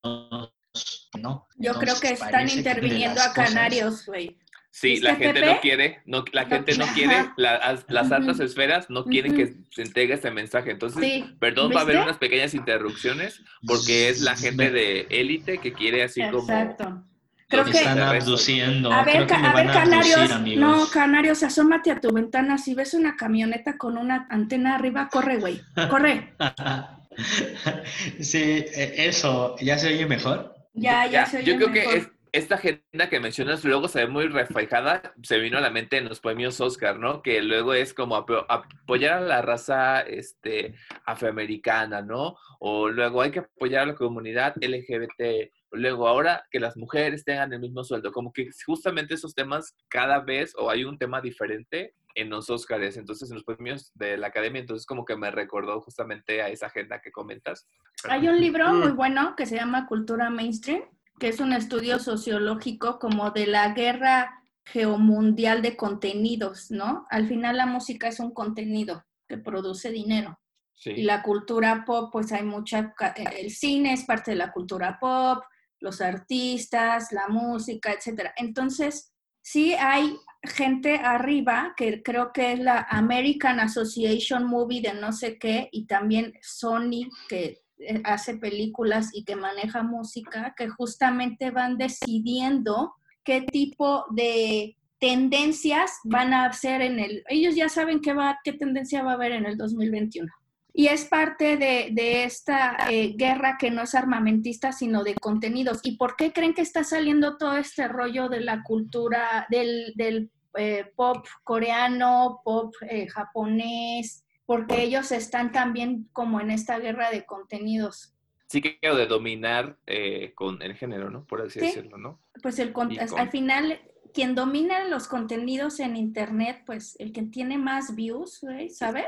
¿no? 1.18 1.46
Yo 1.56 1.74
creo 1.74 1.98
que 2.00 2.12
están 2.12 2.46
que 2.46 2.54
interviniendo 2.54 3.20
a 3.20 3.32
Canarios, 3.32 4.06
güey. 4.06 4.38
Sí, 4.74 5.00
la 5.00 5.10
¿Viste, 5.10 5.24
gente 5.26 5.40
Pepe? 5.40 5.52
no 5.54 5.60
quiere, 5.60 6.00
no, 6.06 6.24
la 6.32 6.44
No 6.44 6.48
gente 6.48 6.76
no 6.78 6.86
quiere. 6.94 7.14
las, 7.36 7.84
altas 8.10 8.40
esferas 8.40 8.88
no 8.88 9.04
quieren 9.04 9.34
que 9.36 9.54
se 9.70 9.82
entregue 9.82 10.14
este 10.14 10.30
mensaje. 10.30 10.70
Entonces, 10.70 11.02
Sí. 11.04 11.36
perdón, 11.38 11.70
va 11.76 11.80
a 11.80 11.82
haber 11.82 11.96
¿Viste? 11.96 12.08
unas 12.08 12.16
pequeñas 12.18 12.54
interrupciones 12.54 13.42
porque 13.66 14.08
es 14.08 14.22
la 14.22 14.34
gente 14.34 14.70
de 14.70 15.06
élite 15.10 15.58
que 15.58 15.74
quiere 15.74 16.02
así 16.02 16.22
como 16.30 16.44
Exacto. 16.50 17.04
Creo 17.48 17.64
que- 17.66 17.72
Están 17.72 17.98
abduciendo. 17.98 18.90
A 18.90 19.04
ver, 19.04 19.14
Creo 19.14 19.26
que 19.26 19.34
a 19.34 19.52
ver, 19.52 19.68
abducir, 19.68 19.72
canarios. 19.82 20.30
amigos. 20.32 20.60
No, 20.62 20.86
canarios, 20.88 21.42
asómate 21.42 21.90
a 21.90 22.00
tu 22.00 22.10
ventana. 22.10 22.56
Si 22.56 22.72
ves 22.74 22.94
una 22.94 23.14
camioneta 23.14 23.76
con 23.76 23.98
una 23.98 24.26
antena 24.30 24.76
arriba, 24.76 25.10
corre, 25.12 25.36
güey. 25.36 25.60
Corre. 25.90 26.32
sí, 28.20 28.38
eh, 28.42 28.94
eso. 29.06 29.54
¿Ya 29.60 29.76
se 29.78 29.88
oye 29.88 30.06
mejor? 30.06 30.54
Ya, 30.74 31.06
ya, 31.06 31.26
se 31.26 31.44
yo 31.44 31.56
oye 31.56 31.64
creo 31.66 31.68
mejor. 31.68 31.92
que 31.92 31.98
es- 31.98 32.08
esta 32.32 32.54
agenda 32.54 33.08
que 33.10 33.20
mencionas 33.20 33.62
luego 33.64 33.88
se 33.88 34.00
ve 34.00 34.06
muy 34.08 34.26
reflejada, 34.26 35.14
se 35.22 35.38
vino 35.38 35.58
a 35.58 35.60
la 35.60 35.70
mente 35.70 35.98
en 35.98 36.08
los 36.08 36.18
premios 36.20 36.60
Oscar, 36.62 36.98
¿no? 36.98 37.20
Que 37.22 37.42
luego 37.42 37.74
es 37.74 37.92
como 37.92 38.16
apo- 38.16 38.46
apoyar 38.48 39.18
a 39.18 39.20
la 39.20 39.42
raza 39.42 40.00
este, 40.00 40.74
afroamericana, 41.04 42.02
¿no? 42.02 42.36
O 42.58 42.88
luego 42.88 43.22
hay 43.22 43.30
que 43.30 43.40
apoyar 43.40 43.82
a 43.82 43.86
la 43.86 43.94
comunidad 43.94 44.54
LGBT. 44.60 45.50
Luego 45.72 46.06
ahora 46.08 46.44
que 46.50 46.60
las 46.60 46.76
mujeres 46.76 47.24
tengan 47.24 47.52
el 47.52 47.60
mismo 47.60 47.84
sueldo, 47.84 48.12
como 48.12 48.32
que 48.32 48.48
justamente 48.66 49.14
esos 49.14 49.34
temas 49.34 49.74
cada 49.88 50.20
vez 50.20 50.54
o 50.56 50.70
hay 50.70 50.84
un 50.84 50.98
tema 50.98 51.20
diferente 51.20 51.94
en 52.14 52.28
los 52.28 52.50
Oscars, 52.50 52.96
entonces 52.98 53.30
en 53.30 53.36
los 53.36 53.44
premios 53.44 53.90
de 53.94 54.18
la 54.18 54.26
academia, 54.26 54.60
entonces 54.60 54.84
como 54.84 55.04
que 55.06 55.16
me 55.16 55.30
recordó 55.30 55.80
justamente 55.80 56.42
a 56.42 56.48
esa 56.48 56.66
agenda 56.66 57.00
que 57.00 57.10
comentas. 57.10 57.66
Hay 58.08 58.28
un 58.28 58.38
libro 58.38 58.70
Mm. 58.70 58.78
muy 58.80 58.92
bueno 58.92 59.34
que 59.34 59.46
se 59.46 59.56
llama 59.56 59.86
Cultura 59.86 60.28
Mainstream, 60.28 60.82
que 61.18 61.28
es 61.28 61.40
un 61.40 61.52
estudio 61.52 61.98
sociológico 61.98 62.98
como 62.98 63.30
de 63.30 63.46
la 63.46 63.72
guerra 63.74 64.42
geomundial 64.64 65.62
de 65.62 65.76
contenidos, 65.76 66.70
¿no? 66.70 67.06
Al 67.10 67.28
final 67.28 67.56
la 67.56 67.66
música 67.66 68.08
es 68.08 68.20
un 68.20 68.32
contenido 68.32 69.04
que 69.28 69.38
produce 69.38 69.90
dinero. 69.90 70.38
Sí. 70.74 70.90
Y 70.90 71.02
la 71.02 71.22
cultura 71.22 71.84
pop, 71.84 72.10
pues 72.12 72.32
hay 72.32 72.44
mucha, 72.44 72.94
el 73.36 73.50
cine 73.50 73.92
es 73.92 74.04
parte 74.04 74.32
de 74.32 74.36
la 74.36 74.52
cultura 74.52 74.98
pop, 75.00 75.44
los 75.80 76.00
artistas, 76.00 77.12
la 77.12 77.28
música, 77.28 77.92
etcétera. 77.92 78.32
Entonces, 78.36 79.12
sí 79.42 79.74
hay 79.74 80.16
gente 80.42 80.96
arriba, 80.96 81.74
que 81.76 82.02
creo 82.02 82.32
que 82.32 82.52
es 82.52 82.58
la 82.58 82.86
American 82.88 83.60
Association 83.60 84.44
Movie 84.44 84.82
de 84.82 84.94
no 84.94 85.12
sé 85.12 85.38
qué, 85.38 85.68
y 85.72 85.86
también 85.86 86.32
Sony, 86.40 87.10
que 87.28 87.61
hace 88.04 88.36
películas 88.36 89.10
y 89.12 89.24
que 89.24 89.36
maneja 89.36 89.82
música, 89.82 90.54
que 90.56 90.68
justamente 90.68 91.50
van 91.50 91.78
decidiendo 91.78 92.94
qué 93.24 93.42
tipo 93.42 94.04
de 94.10 94.76
tendencias 94.98 95.98
van 96.04 96.32
a 96.32 96.46
hacer 96.46 96.80
en 96.80 97.00
el... 97.00 97.24
Ellos 97.28 97.56
ya 97.56 97.68
saben 97.68 98.00
qué, 98.00 98.12
va, 98.12 98.38
qué 98.44 98.52
tendencia 98.52 99.02
va 99.02 99.12
a 99.12 99.14
haber 99.14 99.32
en 99.32 99.46
el 99.46 99.56
2021. 99.56 100.30
Y 100.74 100.86
es 100.86 101.04
parte 101.04 101.56
de, 101.56 101.90
de 101.92 102.24
esta 102.24 102.76
eh, 102.88 103.14
guerra 103.16 103.56
que 103.58 103.70
no 103.70 103.82
es 103.82 103.94
armamentista, 103.94 104.72
sino 104.72 105.04
de 105.04 105.14
contenidos. 105.14 105.80
¿Y 105.82 105.96
por 105.96 106.16
qué 106.16 106.32
creen 106.32 106.54
que 106.54 106.62
está 106.62 106.82
saliendo 106.82 107.36
todo 107.36 107.56
este 107.56 107.88
rollo 107.88 108.28
de 108.28 108.40
la 108.40 108.62
cultura, 108.62 109.46
del, 109.50 109.92
del 109.96 110.30
eh, 110.56 110.86
pop 110.96 111.26
coreano, 111.44 112.40
pop 112.44 112.74
eh, 112.88 113.06
japonés? 113.08 114.24
Porque 114.52 114.82
ellos 114.82 115.12
están 115.12 115.50
también 115.50 116.08
como 116.12 116.40
en 116.42 116.50
esta 116.50 116.78
guerra 116.78 117.10
de 117.10 117.24
contenidos. 117.24 118.12
Sí 118.48 118.60
que 118.60 118.78
de 118.82 119.06
dominar 119.06 119.78
eh, 119.86 120.32
con 120.34 120.60
el 120.60 120.74
género, 120.74 121.10
¿no? 121.10 121.24
Por 121.24 121.40
así 121.40 121.58
Sí. 121.58 121.66
decirlo, 121.66 121.96
¿no? 121.96 122.20
Pues 122.42 122.58
el 122.58 122.72
con- 122.74 122.92
al 123.16 123.30
final, 123.30 123.80
quien 124.12 124.34
domina 124.34 124.86
los 124.88 125.08
contenidos 125.08 125.80
en 125.80 125.96
Internet, 125.96 126.64
pues 126.66 126.96
el 126.98 127.12
que 127.14 127.22
tiene 127.22 127.56
más 127.56 127.94
views, 127.94 128.40
¿sabes? 128.70 129.06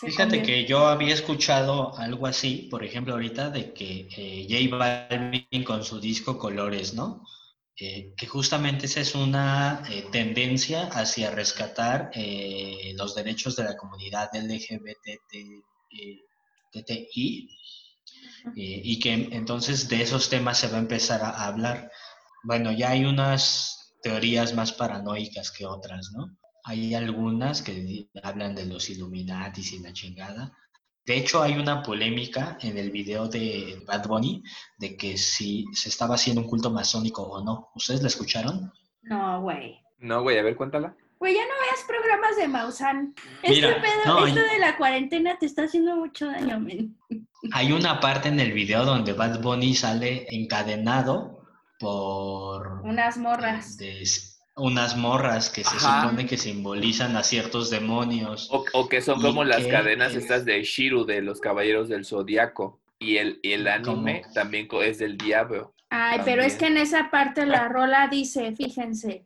Se 0.00 0.06
Fíjate 0.06 0.38
convierte- 0.38 0.42
que 0.62 0.64
yo 0.66 0.86
había 0.86 1.12
escuchado 1.12 1.94
algo 1.98 2.26
así, 2.26 2.68
por 2.70 2.82
ejemplo, 2.84 3.12
ahorita 3.14 3.50
de 3.50 3.74
que 3.74 4.08
eh, 4.16 4.46
J 4.48 4.76
Balvin 4.78 5.64
con 5.64 5.84
su 5.84 6.00
disco 6.00 6.38
Colores, 6.38 6.94
¿no? 6.94 7.22
Eh, 7.80 8.12
que 8.16 8.26
justamente 8.26 8.86
esa 8.86 9.00
es 9.00 9.14
una 9.14 9.84
eh, 9.88 10.08
tendencia 10.10 10.88
hacia 10.88 11.30
rescatar 11.30 12.10
eh, 12.12 12.92
los 12.96 13.14
derechos 13.14 13.54
de 13.54 13.62
la 13.62 13.76
comunidad 13.76 14.34
LGBTI 14.34 15.62
y 18.56 18.98
que 18.98 19.12
entonces 19.30 19.88
de 19.88 20.02
esos 20.02 20.28
temas 20.28 20.58
se 20.58 20.66
va 20.66 20.78
a 20.78 20.80
empezar 20.80 21.22
a 21.22 21.46
hablar. 21.46 21.92
Bueno, 22.42 22.72
ya 22.72 22.90
hay 22.90 23.04
unas 23.04 23.94
teorías 24.02 24.54
más 24.54 24.72
paranoicas 24.72 25.52
que 25.52 25.64
otras, 25.64 26.10
¿no? 26.12 26.36
Hay 26.64 26.94
algunas 26.94 27.62
que 27.62 28.08
hablan 28.24 28.56
de 28.56 28.66
los 28.66 28.90
Illuminatis 28.90 29.72
y 29.72 29.78
la 29.78 29.92
chingada. 29.92 30.52
De 31.08 31.16
hecho, 31.16 31.42
hay 31.42 31.54
una 31.56 31.82
polémica 31.82 32.58
en 32.60 32.76
el 32.76 32.90
video 32.90 33.28
de 33.28 33.82
Bad 33.86 34.06
Bunny 34.06 34.42
de 34.78 34.94
que 34.94 35.16
si 35.16 35.64
se 35.72 35.88
estaba 35.88 36.16
haciendo 36.16 36.42
un 36.42 36.46
culto 36.48 36.70
masónico 36.70 37.22
o 37.22 37.42
no. 37.42 37.70
¿Ustedes 37.74 38.02
la 38.02 38.08
escucharon? 38.08 38.70
No, 39.00 39.40
güey. 39.40 39.80
No, 40.00 40.20
güey, 40.20 40.36
a 40.38 40.42
ver, 40.42 40.54
cuéntala. 40.54 40.94
Güey, 41.18 41.34
ya 41.34 41.40
no 41.44 41.54
veas 41.62 41.84
programas 41.86 42.36
de 42.36 42.46
Maussan. 42.46 43.14
Mira, 43.42 43.68
este 43.70 43.80
pedo, 43.80 44.04
no, 44.20 44.26
esto 44.26 44.38
de 44.40 44.58
la 44.58 44.76
cuarentena 44.76 45.38
te 45.38 45.46
está 45.46 45.62
haciendo 45.64 45.96
mucho 45.96 46.26
daño, 46.26 46.60
men. 46.60 46.94
Hay 47.52 47.72
una 47.72 48.00
parte 48.00 48.28
en 48.28 48.38
el 48.38 48.52
video 48.52 48.84
donde 48.84 49.14
Bad 49.14 49.40
Bunny 49.40 49.74
sale 49.74 50.26
encadenado 50.30 51.42
por 51.80 52.82
Unas 52.84 53.16
morras. 53.16 53.78
de- 53.78 54.06
unas 54.58 54.96
morras 54.96 55.50
que 55.50 55.64
se 55.64 55.76
Ajá. 55.76 56.02
supone 56.02 56.26
que 56.26 56.36
simbolizan 56.36 57.16
a 57.16 57.22
ciertos 57.22 57.70
demonios. 57.70 58.48
O, 58.50 58.64
o 58.72 58.88
que 58.88 59.00
son 59.00 59.20
¿Y 59.20 59.22
como 59.22 59.44
las 59.44 59.66
cadenas 59.66 60.12
es? 60.12 60.24
estas 60.24 60.44
de 60.44 60.62
Shiru, 60.62 61.04
de 61.04 61.22
los 61.22 61.40
Caballeros 61.40 61.88
del 61.88 62.04
Zodiaco. 62.04 62.80
Y 62.98 63.16
el, 63.16 63.38
y 63.42 63.52
el 63.52 63.68
anime 63.68 64.22
¿Cómo? 64.22 64.34
también 64.34 64.68
es 64.82 64.98
del 64.98 65.16
diablo. 65.16 65.74
Ay, 65.90 66.20
pero 66.24 66.42
es 66.42 66.56
que 66.56 66.66
en 66.66 66.76
esa 66.76 67.10
parte 67.10 67.46
la 67.46 67.68
rola 67.68 68.08
dice, 68.08 68.54
fíjense, 68.54 69.24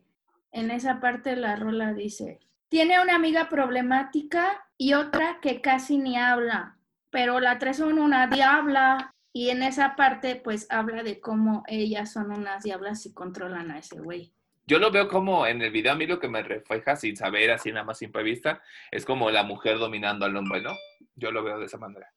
en 0.51 0.71
esa 0.71 1.01
parte 1.01 1.35
la 1.35 1.55
rola 1.55 1.93
dice, 1.93 2.39
tiene 2.69 3.01
una 3.01 3.15
amiga 3.15 3.49
problemática 3.49 4.63
y 4.77 4.93
otra 4.93 5.39
que 5.41 5.59
casi 5.61 5.97
ni 5.97 6.17
habla, 6.17 6.77
pero 7.09 7.39
la 7.39 7.57
tres 7.59 7.77
son 7.77 7.99
una 7.99 8.27
diabla. 8.27 9.09
Y 9.35 9.49
en 9.49 9.63
esa 9.63 9.95
parte, 9.95 10.35
pues 10.35 10.67
habla 10.69 11.01
de 11.01 11.19
cómo 11.19 11.63
ellas 11.67 12.13
son 12.13 12.31
unas 12.31 12.63
diablas 12.63 13.07
y 13.07 13.13
controlan 13.13 13.71
a 13.71 13.79
ese 13.79 13.99
güey. 13.99 14.31
Yo 14.65 14.79
lo 14.79 14.91
veo 14.91 15.07
como 15.07 15.45
en 15.45 15.61
el 15.61 15.71
video, 15.71 15.91
a 15.91 15.95
mí 15.95 16.07
lo 16.07 16.19
que 16.19 16.29
me 16.29 16.41
refleja 16.41 16.95
sin 16.95 17.17
saber, 17.17 17.51
así 17.51 17.71
nada 17.71 17.83
más 17.83 17.97
simple 17.97 18.23
vista, 18.23 18.61
es 18.91 19.05
como 19.05 19.29
la 19.29 19.43
mujer 19.43 19.77
dominando 19.77 20.25
al 20.25 20.35
hombre, 20.37 20.61
¿no? 20.61 20.75
Yo 21.15 21.31
lo 21.31 21.43
veo 21.43 21.59
de 21.59 21.65
esa 21.65 21.77
manera. 21.77 22.11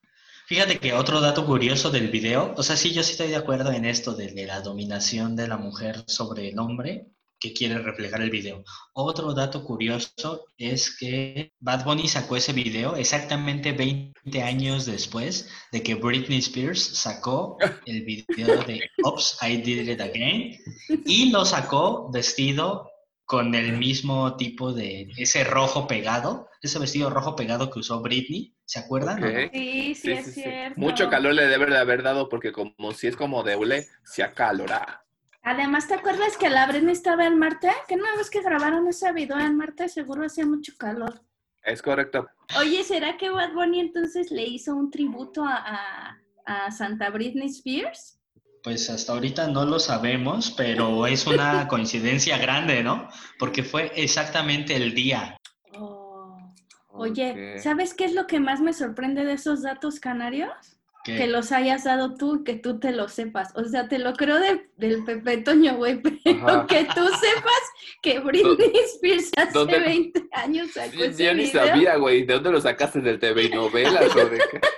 Fíjate 0.47 0.79
que 0.79 0.93
otro 0.93 1.21
dato 1.21 1.45
curioso 1.45 1.91
del 1.91 2.09
video, 2.09 2.55
o 2.57 2.62
sea, 2.62 2.76
sí, 2.76 2.93
yo 2.93 3.03
sí 3.03 3.12
estoy 3.12 3.29
de 3.29 3.37
acuerdo 3.37 3.73
en 3.73 3.85
esto 3.85 4.15
de 4.15 4.47
la 4.47 4.61
dominación 4.61 5.35
de 5.35 5.49
la 5.49 5.57
mujer 5.57 6.05
sobre 6.07 6.49
el 6.50 6.59
hombre 6.61 7.07
que 7.49 7.55
quiere 7.55 7.79
reflejar 7.79 8.21
el 8.23 8.31
video. 8.31 8.65
Otro 8.93 9.33
dato 9.35 9.62
curioso 9.65 10.45
es 10.57 10.97
que 10.97 11.53
Bad 11.61 11.85
Bunny 11.85 12.09
sacó 12.09 12.37
ese 12.37 12.53
video 12.53 12.97
exactamente 12.97 13.73
20 13.73 14.43
años 14.43 14.87
después 14.87 15.49
de 15.73 15.83
que 15.83 15.95
Britney 15.95 16.38
Spears 16.38 16.83
sacó 16.83 17.57
el 17.87 18.03
video 18.05 18.62
de 18.65 18.81
Oops, 19.05 19.38
I 19.43 19.57
Did 19.59 19.88
It 19.88 20.00
Again 20.00 20.59
y 21.05 21.31
lo 21.31 21.45
sacó 21.45 22.11
vestido 22.11 22.91
con 23.25 23.55
el 23.57 23.76
mismo 23.76 24.37
tipo 24.37 24.73
de 24.73 25.09
ese 25.17 25.43
rojo 25.43 25.88
pegado, 25.88 26.49
ese 26.62 26.79
vestido 26.79 27.11
rojo 27.11 27.35
pegado 27.35 27.71
que 27.71 27.81
usó 27.81 28.00
Britney, 28.00 28.55
¿se 28.65 28.79
acuerdan? 28.79 29.21
Sí, 29.53 29.95
sí, 29.95 30.00
Sí, 30.00 30.12
es 30.12 30.25
sí, 30.26 30.33
sí. 30.33 30.43
cierto. 30.43 30.81
Mucho 30.81 31.09
calor 31.11 31.35
le 31.35 31.47
debe 31.47 31.67
de 31.67 31.76
haber 31.79 32.05
dado 32.05 32.29
porque 32.29 32.53
como 32.53 32.93
si 32.93 33.09
es 33.09 33.17
como 33.17 33.43
de 33.43 33.57
hule, 33.57 33.87
se 34.05 34.23
acalora. 34.23 35.06
Además, 35.49 35.87
¿te 35.87 35.95
acuerdas 35.95 36.37
que 36.37 36.50
la 36.50 36.67
Britney 36.67 36.93
estaba 36.93 37.25
en 37.25 37.38
Marte? 37.38 37.71
¿Que 37.87 37.95
no 37.97 38.03
ves 38.17 38.31
que 38.31 38.43
grabaron 38.43 38.88
ese 38.88 39.12
video 39.12 39.38
en 39.38 39.57
Marte? 39.57 39.88
Seguro 39.88 40.25
hacía 40.26 40.45
mucho 40.45 40.73
calor. 40.76 41.23
Es 41.62 41.83
correcto. 41.83 42.26
Oye, 42.59 42.83
¿será 42.83 43.17
que 43.17 43.31
Bad 43.31 43.53
Bunny 43.53 43.79
entonces 43.79 44.33
le 44.33 44.43
hizo 44.43 44.75
un 44.75 44.91
tributo 44.91 45.45
a, 45.45 45.55
a- 45.57 46.19
a 46.67 46.71
Santa 46.73 47.11
Britney 47.11 47.47
Spears? 47.47 48.19
Pues 48.65 48.91
hasta 48.91 49.12
ahorita 49.12 49.47
no 49.47 49.65
lo 49.65 49.79
sabemos, 49.79 50.50
pero 50.57 51.07
es 51.07 51.25
una 51.29 51.69
coincidencia 51.69 52.38
grande, 52.38 52.83
¿no? 52.83 53.09
Porque 53.38 53.62
fue 53.62 53.93
exactamente 53.95 54.75
el 54.75 54.95
día. 54.95 55.37
Oh. 55.79 56.37
Oye. 56.88 57.57
¿sabes 57.61 57.95
qué 57.95 58.05
es 58.07 58.15
lo 58.15 58.26
que 58.26 58.41
más 58.41 58.61
me 58.61 58.73
sorprende 58.73 59.25
de 59.25 59.35
esos 59.35 59.62
datos 59.62 60.00
canarios? 60.00 60.75
Que, 61.07 61.17
Que 61.17 61.27
los 61.29 61.53
hayas 61.53 61.85
dado 61.85 62.15
tú 62.17 62.41
y 62.41 62.45
que 62.45 62.55
tú 62.57 62.81
te 62.81 62.91
lo 62.91 63.09
sepas. 63.09 63.53
O 63.55 63.65
sea, 63.65 63.89
te 63.89 63.99
lo 64.01 64.13
creo 64.15 64.41
de- 64.41 64.69
del 64.77 65.05
Pepe 65.05 65.37
Toño, 65.39 65.77
güey, 65.77 66.01
pero 66.25 66.49
Ajá. 66.49 66.67
que 66.67 66.83
tú 66.85 67.07
sepas 67.07 67.63
que 68.03 68.19
Britney 68.19 68.73
Spears 68.87 69.31
hace 69.37 69.53
¿Dónde? 69.53 69.79
20 69.79 70.29
años 70.33 70.73
sacó 70.73 70.93
Yo, 70.97 71.07
ni 71.35 71.45
video. 71.45 71.67
sabía, 71.67 71.97
güey, 71.97 72.25
¿de 72.27 72.35
dónde 72.35 72.51
lo 72.51 72.61
sacaste? 72.61 73.01
¿Del 73.01 73.21
TV 73.21 73.45
y 73.45 73.49
novelas 73.51 74.15
o 74.17 74.27
de 74.29 74.39
qué? 74.51 74.61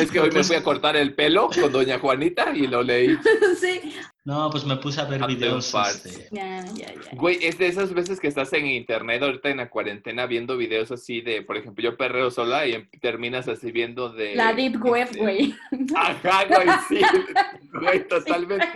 Es 0.00 0.10
que 0.10 0.18
hoy 0.18 0.30
me 0.30 0.42
fui 0.42 0.56
a 0.56 0.62
cortar 0.64 0.96
el 0.96 1.14
pelo 1.14 1.48
con 1.50 1.70
doña 1.70 1.98
Juanita 1.98 2.50
y 2.54 2.66
lo 2.66 2.82
leí. 2.82 3.16
sí. 3.60 3.94
No, 4.26 4.50
pues 4.50 4.64
me 4.66 4.74
puse 4.76 5.00
a 5.00 5.04
ver 5.04 5.22
A 5.22 5.26
videos. 5.28 5.72
este, 5.72 6.28
Ya, 6.32 6.64
ya, 6.74 6.92
ya. 6.92 6.94
Güey, 7.12 7.38
es 7.42 7.58
de 7.58 7.68
esas 7.68 7.94
veces 7.94 8.18
que 8.18 8.26
estás 8.26 8.52
en 8.54 8.66
internet 8.66 9.22
ahorita 9.22 9.50
en 9.50 9.58
la 9.58 9.70
cuarentena 9.70 10.26
viendo 10.26 10.56
videos 10.56 10.90
así 10.90 11.20
de, 11.20 11.42
por 11.42 11.56
ejemplo, 11.56 11.84
yo 11.84 11.96
perreo 11.96 12.32
sola 12.32 12.66
y 12.66 12.72
em- 12.72 12.88
terminas 13.00 13.46
así 13.46 13.70
viendo 13.70 14.08
de... 14.08 14.34
La 14.34 14.52
Deep 14.52 14.82
Web, 14.84 15.04
este, 15.10 15.18
güey. 15.20 15.54
Ajá, 15.94 16.44
güey, 16.48 16.66
sí. 16.88 17.00
Güey, 17.80 18.08
totalmente. 18.08 18.66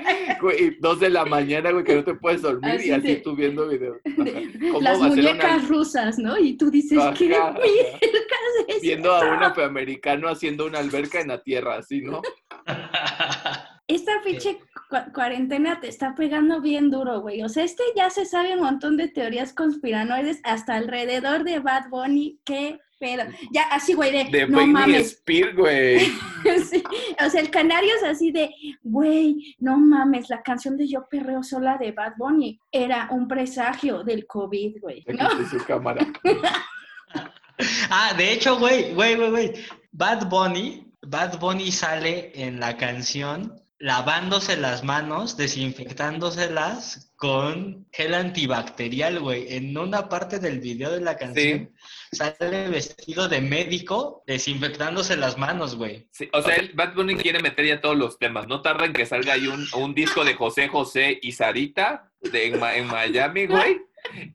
Güey, 0.40 0.76
dos 0.78 1.00
de 1.00 1.10
la 1.10 1.24
mañana, 1.24 1.72
güey, 1.72 1.82
que 1.82 1.96
no 1.96 2.04
te 2.04 2.14
puedes 2.14 2.42
dormir 2.42 2.70
Así 2.76 2.88
y 2.88 2.92
así 2.92 3.06
de- 3.08 3.16
tú 3.16 3.34
viendo 3.34 3.66
videos. 3.66 3.98
de- 4.04 4.70
¿Cómo 4.70 4.80
las 4.82 4.98
una- 4.98 5.08
muñecas 5.08 5.66
rusas, 5.66 6.16
¿no? 6.20 6.38
Y 6.38 6.52
tú 6.56 6.70
dices, 6.70 6.96
¿qué 7.18 7.34
Ajá, 7.34 7.48
ajá. 7.48 7.58
mierdas 7.58 8.10
es 8.68 8.82
Viendo 8.82 9.12
a 9.12 9.20
un 9.36 9.42
afroamericano 9.42 10.28
haciendo 10.28 10.66
una 10.66 10.78
alberca 10.78 11.20
en 11.20 11.26
la 11.26 11.42
tierra, 11.42 11.74
así, 11.78 12.02
¿no? 12.02 12.22
Esta 13.94 14.12
pinche 14.24 14.58
cua- 14.90 15.12
cuarentena 15.12 15.80
te 15.80 15.88
está 15.88 16.14
pegando 16.14 16.60
bien 16.60 16.90
duro, 16.90 17.20
güey. 17.20 17.42
O 17.42 17.48
sea, 17.48 17.64
este 17.64 17.82
ya 17.96 18.10
se 18.10 18.24
sabe 18.26 18.54
un 18.54 18.62
montón 18.62 18.96
de 18.96 19.08
teorías 19.08 19.52
conspiranoides 19.52 20.40
hasta 20.44 20.74
alrededor 20.76 21.44
de 21.44 21.58
Bad 21.60 21.88
Bunny. 21.90 22.38
¿Qué 22.44 22.78
pedo? 22.98 23.24
Ya, 23.52 23.62
así, 23.70 23.94
güey, 23.94 24.12
de, 24.12 24.24
De 24.30 24.46
no 24.46 24.56
Britney 24.58 24.72
mames. 24.72 25.06
Spears, 25.12 25.56
güey. 25.56 26.00
Sí, 26.70 26.82
O 27.24 27.28
sea, 27.28 27.40
el 27.40 27.50
canario 27.50 27.94
es 27.96 28.02
así 28.02 28.30
de, 28.32 28.50
güey, 28.82 29.54
no 29.58 29.76
mames, 29.78 30.30
la 30.30 30.42
canción 30.42 30.76
de 30.78 30.88
Yo 30.88 31.06
Perreo 31.10 31.42
Sola 31.42 31.76
de 31.78 31.92
Bad 31.92 32.14
Bunny 32.16 32.58
era 32.72 33.08
un 33.10 33.28
presagio 33.28 34.02
del 34.04 34.26
COVID, 34.26 34.80
güey. 34.80 35.04
Aquí 35.06 35.18
¿no? 35.18 35.30
está 35.42 35.58
su 35.58 35.64
cámara. 35.66 36.06
Ah, 37.90 38.14
de 38.16 38.32
hecho, 38.32 38.58
güey, 38.58 38.94
güey, 38.94 39.16
güey, 39.16 39.30
güey. 39.30 39.52
Bad 39.92 40.28
Bunny, 40.30 40.86
Bad 41.02 41.38
Bunny 41.38 41.70
sale 41.70 42.32
en 42.34 42.58
la 42.58 42.76
canción 42.76 43.59
lavándose 43.80 44.56
las 44.58 44.84
manos, 44.84 45.36
desinfectándoselas 45.38 47.12
con 47.16 47.86
gel 47.92 48.14
antibacterial, 48.14 49.20
güey. 49.20 49.54
En 49.56 49.76
una 49.76 50.08
parte 50.08 50.38
del 50.38 50.60
video 50.60 50.90
de 50.92 51.00
la 51.00 51.16
canción 51.16 51.72
sale 52.12 52.68
vestido 52.68 53.28
de 53.28 53.40
médico 53.40 54.22
desinfectándose 54.26 55.16
las 55.16 55.38
manos, 55.38 55.76
güey. 55.76 56.06
Sí, 56.12 56.28
o 56.32 56.42
sea, 56.42 56.56
el 56.56 56.72
Bad 56.74 56.94
Bunny 56.94 57.16
quiere 57.16 57.40
meter 57.40 57.64
ya 57.66 57.80
todos 57.80 57.96
los 57.96 58.18
temas. 58.18 58.46
No 58.46 58.60
tarda 58.62 58.84
en 58.84 58.92
que 58.92 59.06
salga 59.06 59.32
ahí 59.32 59.46
un, 59.46 59.66
un 59.74 59.94
disco 59.94 60.24
de 60.24 60.34
José 60.34 60.68
José 60.68 61.18
y 61.22 61.32
Sarita 61.32 62.10
de, 62.20 62.46
en, 62.48 62.60
Ma- 62.60 62.76
en 62.76 62.86
Miami, 62.86 63.46
güey. 63.46 63.80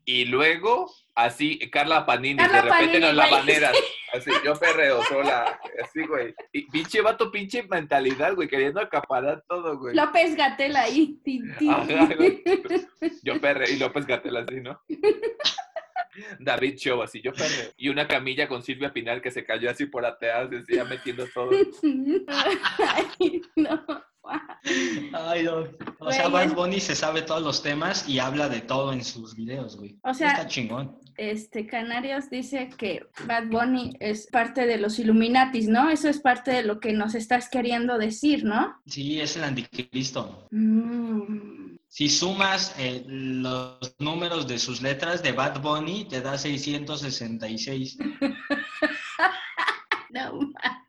Y 0.04 0.24
luego, 0.26 0.92
así, 1.16 1.58
Carla 1.70 2.06
Panini, 2.06 2.36
Carla 2.36 2.56
de 2.56 2.62
repente 2.62 3.00
Panini, 3.00 3.06
en 3.06 3.16
las. 3.16 3.76
Así, 4.12 4.30
yo 4.44 4.54
perreo 4.54 5.02
sola. 5.04 5.58
Así, 5.82 6.06
güey. 6.06 6.34
Y 6.52 6.62
pinche 6.70 7.00
vato, 7.00 7.30
pinche 7.30 7.64
mentalidad, 7.64 8.34
güey, 8.34 8.48
queriendo 8.48 8.80
acaparar 8.80 9.42
todo, 9.48 9.76
güey. 9.78 9.94
López 9.94 10.36
Gatel 10.36 10.76
ahí. 10.76 11.18
tin, 11.24 11.54
tin. 11.58 11.70
Ajá, 11.70 12.08
güey. 12.16 12.42
Yo 13.24 13.40
perreo. 13.40 13.68
Y 13.68 13.78
López 13.78 14.06
Gatel 14.06 14.36
así, 14.36 14.60
¿no? 14.60 14.80
David 16.38 16.76
Show, 16.76 17.02
así, 17.02 17.20
yo 17.20 17.32
perreo. 17.32 17.72
Y 17.76 17.88
una 17.88 18.08
camilla 18.08 18.48
con 18.48 18.62
Silvia 18.62 18.92
Pinal 18.92 19.20
que 19.20 19.30
se 19.30 19.44
cayó 19.44 19.70
así 19.70 19.86
por 19.86 20.06
atrás, 20.06 20.48
decía, 20.48 20.84
metiendo 20.84 21.26
todo. 21.34 21.50
Ay, 22.28 23.42
no. 23.56 23.84
Ay, 25.12 25.44
no. 25.44 25.64
O 25.98 26.12
sea, 26.12 26.28
Bad 26.28 26.54
Bunny 26.54 26.80
se 26.80 26.94
sabe 26.94 27.22
todos 27.22 27.42
los 27.42 27.62
temas 27.62 28.08
y 28.08 28.18
habla 28.18 28.48
de 28.48 28.60
todo 28.60 28.92
en 28.92 29.04
sus 29.04 29.34
videos, 29.34 29.76
güey. 29.76 29.98
O 30.02 30.12
sea- 30.14 30.30
Está 30.32 30.46
chingón. 30.46 30.98
Este, 31.16 31.66
Canarios 31.66 32.28
dice 32.28 32.68
que 32.76 33.06
Bad 33.26 33.46
Bunny 33.46 33.94
es 34.00 34.26
parte 34.26 34.66
de 34.66 34.76
los 34.76 34.98
Illuminatis, 34.98 35.66
¿no? 35.66 35.88
Eso 35.88 36.08
es 36.10 36.20
parte 36.20 36.50
de 36.50 36.62
lo 36.62 36.78
que 36.78 36.92
nos 36.92 37.14
estás 37.14 37.48
queriendo 37.48 37.96
decir, 37.96 38.44
¿no? 38.44 38.76
Sí, 38.86 39.18
es 39.20 39.34
el 39.36 39.44
anticristo. 39.44 40.46
Mm. 40.50 41.76
Si 41.88 42.10
sumas 42.10 42.74
eh, 42.78 43.02
los 43.06 43.94
números 43.98 44.46
de 44.46 44.58
sus 44.58 44.82
letras 44.82 45.22
de 45.22 45.32
Bad 45.32 45.62
Bunny, 45.62 46.04
te 46.04 46.20
da 46.20 46.36
666. 46.36 47.96
No, 50.08 50.38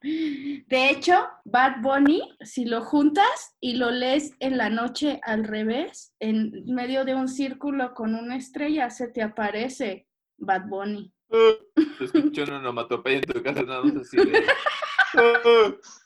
de 0.03 0.89
hecho, 0.89 1.27
Bad 1.49 1.81
Bunny, 1.81 2.21
si 2.41 2.65
lo 2.65 2.81
juntas 2.81 3.55
y 3.61 3.75
lo 3.75 3.89
lees 3.89 4.35
en 4.41 4.57
la 4.57 4.69
noche 4.69 5.21
al 5.23 5.45
revés, 5.45 6.13
en 6.19 6.51
medio 6.65 7.05
de 7.05 7.15
un 7.15 7.29
círculo 7.29 7.93
con 7.93 8.15
una 8.15 8.35
estrella, 8.35 8.89
se 8.89 9.07
te 9.07 9.21
aparece 9.21 10.09
Bad 10.37 10.67
Bunny. 10.67 11.13
Te 11.29 12.03
escucho 12.03 12.43
una 12.43 12.57
onomatopeya 12.57 13.19
en 13.19 13.23
tu 13.23 13.41
casa, 13.41 13.63
nada 13.63 13.81
más 13.81 13.95
así 13.95 14.17
de... 14.17 14.43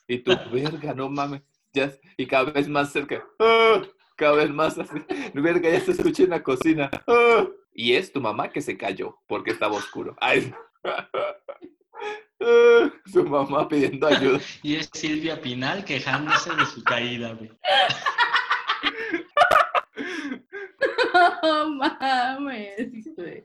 Y 0.08 0.20
tu 0.20 0.32
verga, 0.52 0.94
no 0.94 1.10
mames. 1.10 1.42
Ya, 1.74 1.92
y 2.18 2.28
cada 2.28 2.52
vez 2.52 2.68
más 2.68 2.92
cerca. 2.92 3.26
Cada 4.16 4.34
vez 4.34 4.52
más 4.52 4.78
así. 4.78 5.00
Verga, 5.34 5.72
ya 5.72 5.80
se 5.80 5.94
escucha 5.94 6.22
en 6.22 6.30
la 6.30 6.44
cocina. 6.44 6.92
Y 7.74 7.94
es 7.94 8.14
tu 8.14 8.22
mamá 8.22 8.52
que 8.52 8.62
se 8.62 8.78
cayó 8.78 9.18
porque 9.28 9.50
estaba 9.50 9.76
oscuro. 9.76 10.16
Ay. 10.20 10.54
Su 13.06 13.24
mamá 13.24 13.68
pidiendo 13.68 14.08
ayuda. 14.08 14.40
Y 14.64 14.76
es 14.76 14.90
Silvia 14.94 15.40
Pinal 15.42 15.86
quejándose 15.86 16.54
de 16.56 16.66
su 16.66 16.84
caída, 16.84 17.34
güey. 17.34 17.52
No 21.44 21.70
mames, 21.72 23.10
güey. 23.16 23.44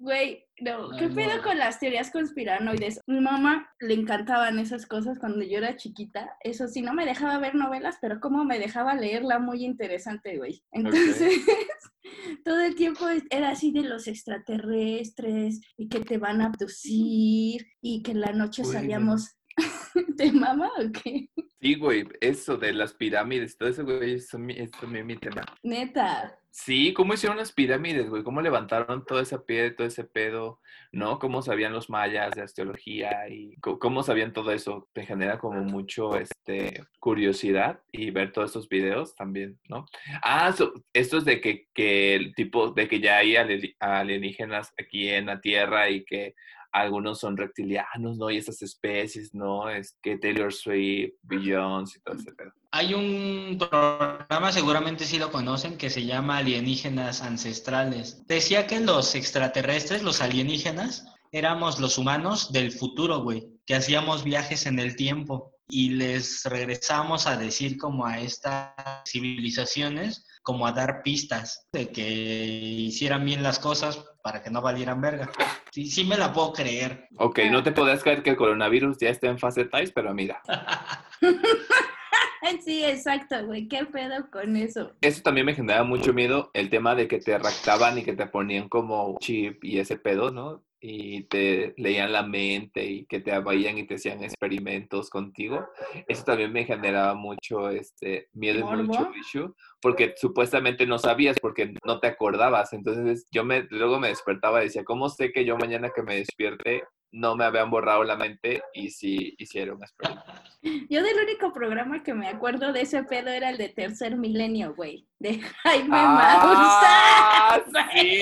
Güey, 0.00 0.46
no, 0.60 0.90
¿qué 0.96 1.08
pedo 1.08 1.42
con 1.42 1.58
las 1.58 1.80
teorías 1.80 2.12
conspiranoides? 2.12 3.00
Mi 3.08 3.20
mamá 3.20 3.68
le 3.80 3.94
encantaban 3.94 4.60
esas 4.60 4.86
cosas 4.86 5.18
cuando 5.18 5.42
yo 5.42 5.58
era 5.58 5.76
chiquita. 5.76 6.36
Eso 6.40 6.68
sí, 6.68 6.82
no 6.82 6.94
me 6.94 7.04
dejaba 7.04 7.38
ver 7.38 7.56
novelas, 7.56 7.96
pero 8.00 8.20
como 8.20 8.44
me 8.44 8.60
dejaba 8.60 8.94
leerla 8.94 9.40
muy 9.40 9.64
interesante, 9.64 10.38
güey. 10.38 10.62
Entonces, 10.70 11.32
todo 12.44 12.60
el 12.60 12.76
tiempo 12.76 13.06
era 13.30 13.50
así 13.50 13.72
de 13.72 13.82
los 13.82 14.06
extraterrestres 14.06 15.60
y 15.76 15.88
que 15.88 16.00
te 16.00 16.18
van 16.18 16.42
a 16.42 16.46
abducir 16.46 17.66
y 17.80 18.02
que 18.04 18.12
en 18.12 18.20
la 18.20 18.32
noche 18.32 18.62
salíamos. 18.62 19.36
¿De 20.16 20.30
mamá 20.30 20.70
o 20.78 20.92
qué? 20.92 21.28
Sí, 21.60 21.74
güey, 21.74 22.06
eso 22.20 22.56
de 22.56 22.72
las 22.72 22.94
pirámides, 22.94 23.56
todo 23.56 23.68
eso, 23.68 23.84
güey, 23.84 24.14
eso, 24.14 24.38
mi- 24.38 24.54
eso 24.56 24.86
mi, 24.86 25.16
tema. 25.16 25.42
Neta. 25.62 26.38
Sí, 26.50 26.92
¿cómo 26.92 27.14
hicieron 27.14 27.36
las 27.36 27.52
pirámides, 27.52 28.08
güey? 28.08 28.22
¿Cómo 28.22 28.40
levantaron 28.40 29.04
toda 29.04 29.22
esa 29.22 29.44
piedra, 29.44 29.76
todo 29.76 29.86
ese 29.86 30.04
pedo, 30.04 30.60
¿no? 30.92 31.18
¿Cómo 31.18 31.42
sabían 31.42 31.72
los 31.72 31.90
mayas 31.90 32.34
de 32.34 32.42
astrología 32.42 33.28
y 33.28 33.54
cómo 33.60 34.02
sabían 34.02 34.32
todo 34.32 34.50
eso? 34.52 34.88
Te 34.92 35.04
genera 35.04 35.38
como 35.38 35.62
mucho, 35.62 36.16
este, 36.16 36.84
curiosidad 37.00 37.80
y 37.92 38.10
ver 38.10 38.32
todos 38.32 38.50
estos 38.50 38.68
videos 38.68 39.14
también, 39.14 39.58
¿no? 39.68 39.84
Ah, 40.22 40.52
so- 40.52 40.72
esto 40.92 41.18
es 41.18 41.24
de 41.24 41.40
que, 41.40 41.66
que 41.74 42.14
el 42.14 42.34
tipo, 42.34 42.70
de 42.70 42.88
que 42.88 43.00
ya 43.00 43.18
hay 43.18 43.36
alienígenas 43.78 44.72
aquí 44.78 45.08
en 45.08 45.26
la 45.26 45.40
Tierra 45.40 45.90
y 45.90 46.04
que 46.04 46.34
algunos 46.72 47.20
son 47.20 47.36
reptilianos, 47.36 48.16
¿no? 48.18 48.30
Y 48.30 48.38
esas 48.38 48.62
especies, 48.62 49.34
¿no? 49.34 49.68
Es 49.68 49.96
que 50.02 50.18
Taylor 50.18 50.52
Swift, 50.52 51.14
Beyoncé 51.22 51.98
y 51.98 52.02
todo 52.02 52.16
ese 52.16 52.32
pedo. 52.32 52.52
Hay 52.70 52.94
un 52.94 53.56
programa, 53.58 54.52
seguramente 54.52 55.04
sí 55.04 55.18
lo 55.18 55.30
conocen, 55.30 55.78
que 55.78 55.90
se 55.90 56.04
llama 56.04 56.38
Alienígenas 56.38 57.22
Ancestrales. 57.22 58.26
Decía 58.26 58.66
que 58.66 58.80
los 58.80 59.14
extraterrestres, 59.14 60.02
los 60.02 60.20
alienígenas, 60.20 61.06
éramos 61.32 61.78
los 61.78 61.98
humanos 61.98 62.52
del 62.52 62.72
futuro, 62.72 63.22
güey, 63.22 63.48
que 63.66 63.74
hacíamos 63.74 64.24
viajes 64.24 64.66
en 64.66 64.78
el 64.78 64.96
tiempo 64.96 65.54
y 65.68 65.90
les 65.90 66.44
regresamos 66.44 67.26
a 67.26 67.36
decir 67.36 67.76
como 67.76 68.06
a 68.06 68.20
estas 68.20 68.72
civilizaciones, 69.06 70.24
como 70.42 70.66
a 70.66 70.72
dar 70.72 71.02
pistas 71.02 71.66
de 71.72 71.90
que 71.90 72.08
hicieran 72.08 73.24
bien 73.24 73.42
las 73.42 73.58
cosas 73.58 74.02
para 74.28 74.42
que 74.42 74.50
no 74.50 74.60
valieran 74.60 75.00
verga. 75.00 75.30
Sí, 75.70 75.86
sí 75.86 76.04
me 76.04 76.18
la 76.18 76.30
puedo 76.30 76.52
creer. 76.52 77.08
Ok, 77.16 77.38
no 77.50 77.62
te 77.62 77.72
podrás 77.72 78.02
creer 78.02 78.22
que 78.22 78.28
el 78.28 78.36
coronavirus 78.36 78.98
ya 78.98 79.08
está 79.08 79.28
en 79.28 79.38
fase 79.38 79.64
3, 79.64 79.90
pero 79.92 80.12
mira, 80.12 80.42
Sí, 82.62 82.84
exacto, 82.84 83.46
güey. 83.46 83.68
¿Qué 83.68 83.86
pedo 83.86 84.30
con 84.30 84.54
eso? 84.56 84.92
eso 85.00 85.22
también 85.22 85.46
me 85.46 85.54
generaba 85.54 85.84
mucho 85.84 86.12
miedo, 86.12 86.50
el 86.52 86.68
tema 86.68 86.94
de 86.94 87.08
que 87.08 87.18
te 87.18 87.38
raptaban 87.38 87.96
y 87.96 88.02
que 88.02 88.12
te 88.12 88.26
ponían 88.26 88.68
como 88.68 89.16
chip 89.18 89.64
y 89.64 89.78
ese 89.78 89.96
pedo, 89.96 90.30
¿no? 90.30 90.62
Y 90.80 91.24
te 91.24 91.74
leían 91.76 92.12
la 92.12 92.22
mente 92.22 92.84
y 92.84 93.06
que 93.06 93.20
te 93.20 93.38
veían 93.40 93.78
y 93.78 93.86
te 93.86 93.96
hacían 93.96 94.22
experimentos 94.22 95.10
contigo. 95.10 95.66
Eso 96.06 96.24
también 96.24 96.52
me 96.52 96.64
generaba 96.64 97.14
mucho 97.14 97.68
este, 97.70 98.28
miedo 98.32 98.60
y 98.60 98.82
mucho 98.82 99.10
issue, 99.18 99.54
porque 99.80 100.14
supuestamente 100.16 100.86
no 100.86 100.98
sabías, 100.98 101.36
porque 101.40 101.74
no 101.84 101.98
te 101.98 102.06
acordabas. 102.06 102.72
Entonces 102.72 103.26
yo 103.32 103.44
me, 103.44 103.66
luego 103.70 103.98
me 103.98 104.08
despertaba 104.08 104.60
y 104.60 104.66
decía, 104.66 104.84
¿cómo 104.84 105.08
sé 105.08 105.32
que 105.32 105.44
yo 105.44 105.56
mañana 105.56 105.90
que 105.94 106.02
me 106.02 106.16
despierte 106.16 106.84
no 107.10 107.36
me 107.36 107.44
habían 107.44 107.70
borrado 107.70 108.04
la 108.04 108.16
mente 108.16 108.62
y 108.74 108.90
si 108.90 109.34
hicieron 109.38 109.76
un 109.76 109.82
experimento? 109.82 110.32
Yo 110.90 111.02
del 111.02 111.16
único 111.22 111.52
programa 111.52 112.02
que 112.02 112.14
me 112.14 112.28
acuerdo 112.28 112.72
de 112.72 112.82
ese 112.82 113.02
pedo 113.04 113.30
era 113.30 113.50
el 113.50 113.58
de 113.58 113.68
Tercer 113.68 114.16
Milenio, 114.16 114.74
güey. 114.74 115.06
De 115.18 115.40
Jaime 115.62 115.88
¡Ah, 115.92 117.62
Maussan. 117.64 117.90
sí! 117.92 118.20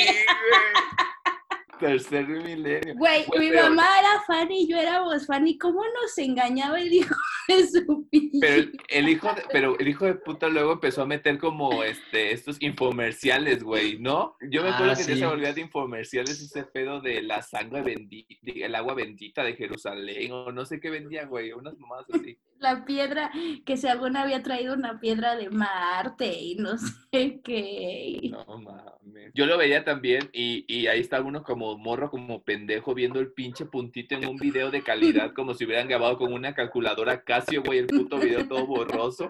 Tercer 1.78 2.26
milenio. 2.26 2.94
Güey, 2.96 3.24
mi 3.38 3.50
mamá 3.50 3.86
era 4.00 4.22
fan 4.26 4.50
y 4.50 4.68
yo 4.68 4.76
éramos 4.78 5.26
fan. 5.26 5.46
¿Y 5.46 5.58
cómo 5.58 5.82
nos 5.84 6.16
engañaba 6.18 6.80
el 6.80 6.92
hijo 6.92 7.14
de 7.48 7.66
su 7.66 8.08
pinche? 8.08 8.38
Pero 8.40 8.70
el, 8.88 9.08
hijo 9.08 9.28
de, 9.28 9.42
pero 9.52 9.78
el 9.78 9.88
hijo 9.88 10.06
de 10.06 10.14
puta 10.14 10.48
luego 10.48 10.72
empezó 10.72 11.02
a 11.02 11.06
meter 11.06 11.38
como 11.38 11.82
este 11.82 12.32
estos 12.32 12.56
infomerciales, 12.60 13.62
güey, 13.62 13.98
¿no? 13.98 14.36
Yo 14.50 14.62
me 14.62 14.70
acuerdo 14.70 14.92
Ah, 14.92 14.96
que 14.96 15.04
ya 15.04 15.16
se 15.16 15.26
volvía 15.26 15.52
de 15.52 15.60
infomerciales 15.60 16.40
ese 16.40 16.64
pedo 16.64 17.00
de 17.00 17.22
la 17.22 17.42
sangre 17.42 17.82
bendita, 17.82 18.34
el 18.44 18.74
agua 18.74 18.94
bendita 18.94 19.42
de 19.42 19.54
Jerusalén, 19.54 20.32
o 20.32 20.52
no 20.52 20.64
sé 20.64 20.80
qué 20.80 20.90
vendía, 20.90 21.26
güey, 21.26 21.52
unas 21.52 21.76
mamadas 21.78 22.06
así. 22.12 22.38
La 22.58 22.84
piedra, 22.84 23.30
que 23.64 23.76
si 23.76 23.86
alguna 23.86 24.22
había 24.22 24.42
traído 24.42 24.74
una 24.74 24.98
piedra 24.98 25.36
de 25.36 25.50
Marte 25.50 26.32
y 26.32 26.56
no 26.56 26.76
sé 27.12 27.40
qué. 27.42 28.30
No 28.30 28.58
mames. 28.58 29.32
Yo 29.34 29.46
lo 29.46 29.58
veía 29.58 29.84
también 29.84 30.30
y, 30.32 30.64
y 30.68 30.86
ahí 30.86 31.00
está 31.00 31.20
uno 31.20 31.42
como 31.42 31.76
morro, 31.76 32.10
como 32.10 32.42
pendejo, 32.42 32.94
viendo 32.94 33.20
el 33.20 33.32
pinche 33.32 33.66
puntito 33.66 34.14
en 34.14 34.26
un 34.26 34.36
video 34.36 34.70
de 34.70 34.82
calidad, 34.82 35.32
como 35.34 35.54
si 35.54 35.64
hubieran 35.64 35.88
grabado 35.88 36.16
con 36.16 36.32
una 36.32 36.54
calculadora 36.54 37.22
Casio, 37.22 37.62
güey, 37.62 37.80
el 37.80 37.86
puto 37.86 38.18
video 38.18 38.46
todo 38.48 38.66
borroso. 38.66 39.28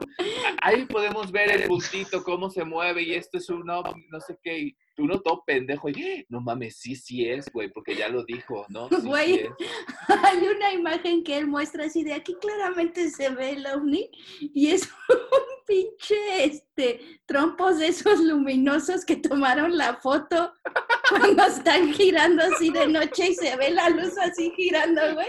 Ahí 0.63 0.85
podemos 0.87 1.33
ver 1.33 1.51
el 1.51 1.69
puntito, 1.69 2.23
cómo 2.23 2.51
se 2.51 2.65
mueve 2.65 3.03
y 3.03 3.15
esto 3.15 3.39
es 3.39 3.49
un 3.51 3.69
ovni, 3.69 4.07
no 4.09 4.21
sé 4.21 4.39
qué. 4.43 4.77
Uno 4.99 5.21
todo 5.21 5.43
pendejo 5.45 5.89
y, 5.89 6.27
no 6.29 6.41
mames, 6.41 6.77
sí, 6.77 6.97
sí 6.97 7.29
es, 7.29 7.51
güey, 7.53 7.69
porque 7.69 7.95
ya 7.95 8.09
lo 8.09 8.25
dijo, 8.25 8.65
¿no? 8.69 8.89
Sí, 8.97 9.07
Güey. 9.07 9.49
Hay 10.09 10.39
una 10.39 10.73
imagen 10.73 11.23
que 11.23 11.37
él 11.39 11.47
muestra 11.47 11.85
así 11.85 12.03
de 12.03 12.15
aquí 12.15 12.35
claramente 12.41 13.11
se 13.11 13.31
ve 13.31 13.51
el 13.51 13.67
ovni 13.67 14.11
y 14.41 14.69
es 14.69 14.89
un 15.09 15.56
pinche 15.67 16.45
este 16.45 17.01
trompos 17.27 17.79
de 17.79 17.89
esos 17.89 18.21
luminosos 18.21 19.05
que 19.05 19.17
tomaron 19.17 19.77
la 19.77 19.97
foto 19.97 20.53
cuando 21.11 21.45
están 21.45 21.93
girando 21.93 22.43
así 22.43 22.71
de 22.71 22.87
noche 22.87 23.31
y 23.31 23.35
se 23.35 23.57
ve 23.57 23.71
la 23.71 23.89
luz 23.91 24.17
así 24.19 24.53
girando, 24.57 25.01
güey. 25.15 25.27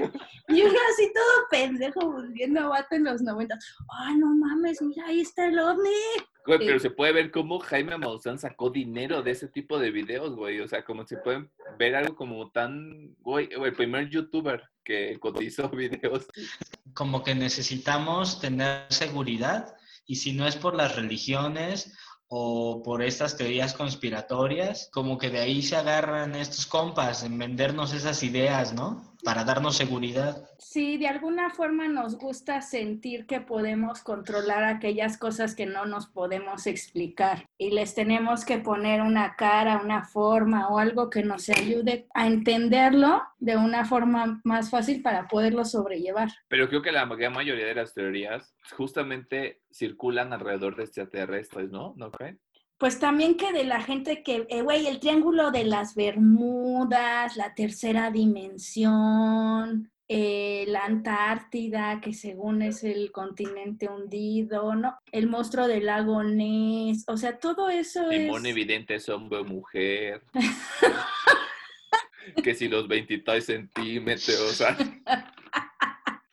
Y 0.50 0.62
uno 0.62 0.80
así 0.92 1.12
todo 1.14 1.48
pendejo 1.52 2.12
volviendo 2.12 2.62
a 2.62 2.68
vato 2.70 2.96
en 2.96 3.04
los 3.04 3.22
90. 3.22 3.58
¡Ah, 3.92 4.14
no 4.18 4.34
mames! 4.34 4.82
Mira, 4.82 5.08
ahí 5.08 5.22
está 5.22 5.48
el 5.48 5.60
ovni. 5.60 5.90
Güey, 6.46 6.60
pero 6.60 6.80
se 6.80 6.90
puede 6.90 7.12
ver 7.12 7.32
cómo 7.32 7.60
Jaime 7.60 7.98
Maussan 7.98 8.40
sacó 8.40 8.70
dinero 8.70 9.22
de 9.22 9.32
ese 9.32 9.50
tipo 9.50 9.78
de 9.78 9.92
videos, 9.92 10.34
güey. 10.36 10.62
O 10.62 10.68
sea, 10.68 10.86
como 10.86 11.06
se 11.06 11.18
pueden 11.18 11.52
ver 11.78 11.96
algo 11.96 12.16
como 12.16 12.50
tan, 12.52 13.14
güey, 13.20 13.50
el 13.52 13.74
primer 13.74 14.10
youtuber 14.10 14.64
que 14.86 15.18
cotizó 15.20 15.70
videos. 15.70 16.28
Como 16.94 17.22
que 17.24 17.36
necesitamos 17.36 18.40
tener 18.40 18.86
seguridad 18.88 19.76
y 20.08 20.16
si 20.16 20.34
no 20.34 20.48
es 20.48 20.56
por 20.56 20.76
las 20.76 20.96
religiones 20.96 21.94
o 22.30 22.82
por 22.84 23.02
estas 23.02 23.38
teorías 23.38 23.74
conspiratorias, 23.74 24.90
como 24.92 25.18
que 25.18 25.30
de 25.30 25.40
ahí 25.40 25.62
se 25.62 25.78
agarran 25.78 26.36
estos 26.36 26.66
compas 26.66 27.24
en 27.24 27.38
vendernos 27.38 27.94
esas 27.94 28.22
ideas, 28.22 28.74
¿no? 28.74 29.16
Para 29.24 29.46
darnos 29.46 29.78
seguridad. 29.78 30.50
Sí, 30.60 30.98
de 30.98 31.08
alguna 31.08 31.50
forma 31.50 31.88
nos 31.88 32.18
gusta 32.18 32.62
sentir 32.62 33.26
que 33.26 33.40
podemos 33.40 34.02
controlar 34.02 34.64
aquellas 34.64 35.18
cosas 35.18 35.56
que 35.56 35.66
no 35.66 35.86
nos 35.86 36.08
podemos 36.08 36.68
explicar 36.68 37.48
y 37.58 37.72
les 37.72 37.96
tenemos 37.96 38.44
que 38.44 38.58
poner 38.58 39.02
una 39.02 39.36
cara, 39.36 39.82
una 39.84 40.04
forma 40.04 40.68
o 40.68 40.80
algo 40.80 41.10
que 41.10 41.24
nos 41.24 41.50
ayude 41.50 42.08
a 42.14 42.28
entenderlo 42.28 43.24
de 43.40 43.56
una 43.56 43.86
forma 43.86 44.42
más 44.44 44.70
fácil 44.70 45.02
para 45.02 45.28
poderlo 45.28 45.64
sobrellevar. 45.64 46.30
Pero 46.48 46.68
creo 46.68 46.82
que 46.82 46.92
la 46.92 47.06
gran 47.06 47.34
mayoría 47.34 47.66
de 47.66 47.76
las 47.76 47.94
teorías 47.94 48.54
justamente 48.76 49.62
circulan 49.78 50.34
alrededor 50.34 50.76
de 50.76 50.84
extraterrestres, 50.84 51.70
¿no? 51.70 51.94
¿No 51.98 52.12
creen? 52.12 52.40
Pues 52.78 53.00
también 53.00 53.38
que 53.38 53.54
de 53.54 53.64
la 53.64 53.82
gente 53.82 54.24
que, 54.24 54.46
eh, 54.50 54.62
güey, 54.62 54.88
el 54.88 55.00
triángulo 55.00 55.52
de 55.52 55.64
las 55.64 55.96
Bermudas, 55.96 57.36
la 57.36 57.56
tercera 57.56 58.12
dimensión, 58.12 59.92
eh, 60.08 60.66
la 60.68 60.86
Antártida, 60.86 62.00
que 62.02 62.14
según 62.14 62.62
es 62.62 62.84
el 62.84 63.12
continente 63.12 63.90
hundido, 63.90 64.76
¿no? 64.76 64.96
El 65.12 65.28
monstruo 65.28 65.68
del 65.68 65.88
lago 65.88 66.24
Ness, 66.24 67.04
o 67.08 67.18
sea, 67.18 67.40
todo 67.40 67.70
eso 67.70 68.12
es... 68.12 68.22
Limón 68.22 68.46
evidente 68.46 68.96
es 68.96 69.10
hombre 69.10 69.40
o 69.40 69.44
mujer. 69.44 70.22
que 72.44 72.54
si 72.54 72.68
los 72.68 72.88
23 72.88 73.44
centímetros, 73.44 74.40
o 74.40 74.54
sea, 74.54 74.78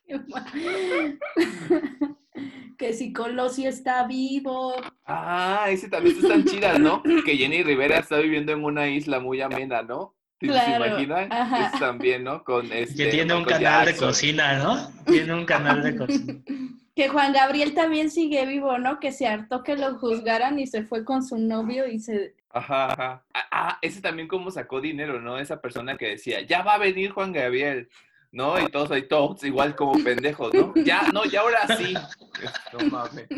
que 2.77 2.93
si 2.93 3.13
Colosio 3.13 3.69
está 3.69 4.07
vivo. 4.07 4.75
Ah, 5.05 5.67
ese 5.69 5.89
también 5.89 6.17
están 6.17 6.45
chidas, 6.45 6.79
¿no? 6.79 7.03
Que 7.25 7.37
Jenny 7.37 7.63
Rivera 7.63 7.99
está 7.99 8.19
viviendo 8.19 8.53
en 8.53 8.65
una 8.65 8.89
isla 8.89 9.21
muy 9.21 9.41
amena, 9.41 9.83
¿no? 9.83 10.15
¿Sí 10.41 10.49
Claro, 10.49 10.85
¿Se 10.85 10.91
imaginan? 10.91 11.33
ajá. 11.33 11.79
También, 11.79 12.25
¿no? 12.25 12.43
Con 12.45 12.71
este, 12.73 13.05
Que 13.05 13.11
tiene 13.11 13.35
un 13.35 13.45
canal 13.45 13.87
de 13.87 13.97
cocina, 13.97 14.59
¿no? 14.59 14.91
Tiene 15.07 15.35
un 15.35 15.45
canal 15.45 15.83
de 15.83 15.97
cocina. 15.97 16.35
Que 16.95 17.09
Juan 17.09 17.33
Gabriel 17.33 17.75
también 17.75 18.09
sigue 18.09 18.47
vivo, 18.47 18.79
¿no? 18.79 19.01
Que 19.01 19.11
se 19.11 19.27
hartó 19.27 19.65
que 19.65 19.77
lo 19.77 19.99
juzgaran 19.99 20.61
y 20.61 20.69
se 20.69 20.85
fue 20.85 21.05
con 21.05 21.25
su 21.25 21.39
novio 21.39 21.89
y 21.89 21.99
se... 21.99 22.37
Ajá, 22.51 22.93
ajá. 22.93 23.25
Ah, 23.35 23.49
ah, 23.51 23.79
ese 23.83 24.01
también 24.01 24.29
como 24.29 24.53
sacó 24.53 24.81
dinero, 24.81 25.21
¿no? 25.21 25.37
Esa 25.39 25.61
persona 25.61 25.97
que 25.97 26.11
decía, 26.11 26.43
ya 26.43 26.63
va 26.63 26.75
a 26.75 26.79
venir 26.79 27.11
Juan 27.11 27.33
Gabriel, 27.33 27.89
¿no? 28.35 28.61
Y 28.61 28.69
todos 28.69 28.91
ahí, 28.91 29.07
todos 29.09 29.43
igual 29.45 29.75
como 29.77 29.93
pendejos, 30.03 30.53
¿no? 30.53 30.75
Ya, 30.85 31.09
no, 31.13 31.25
ya 31.25 31.41
ahora 31.41 31.77
sí. 31.77 31.95
No 32.73 32.91
mames. 32.91 33.29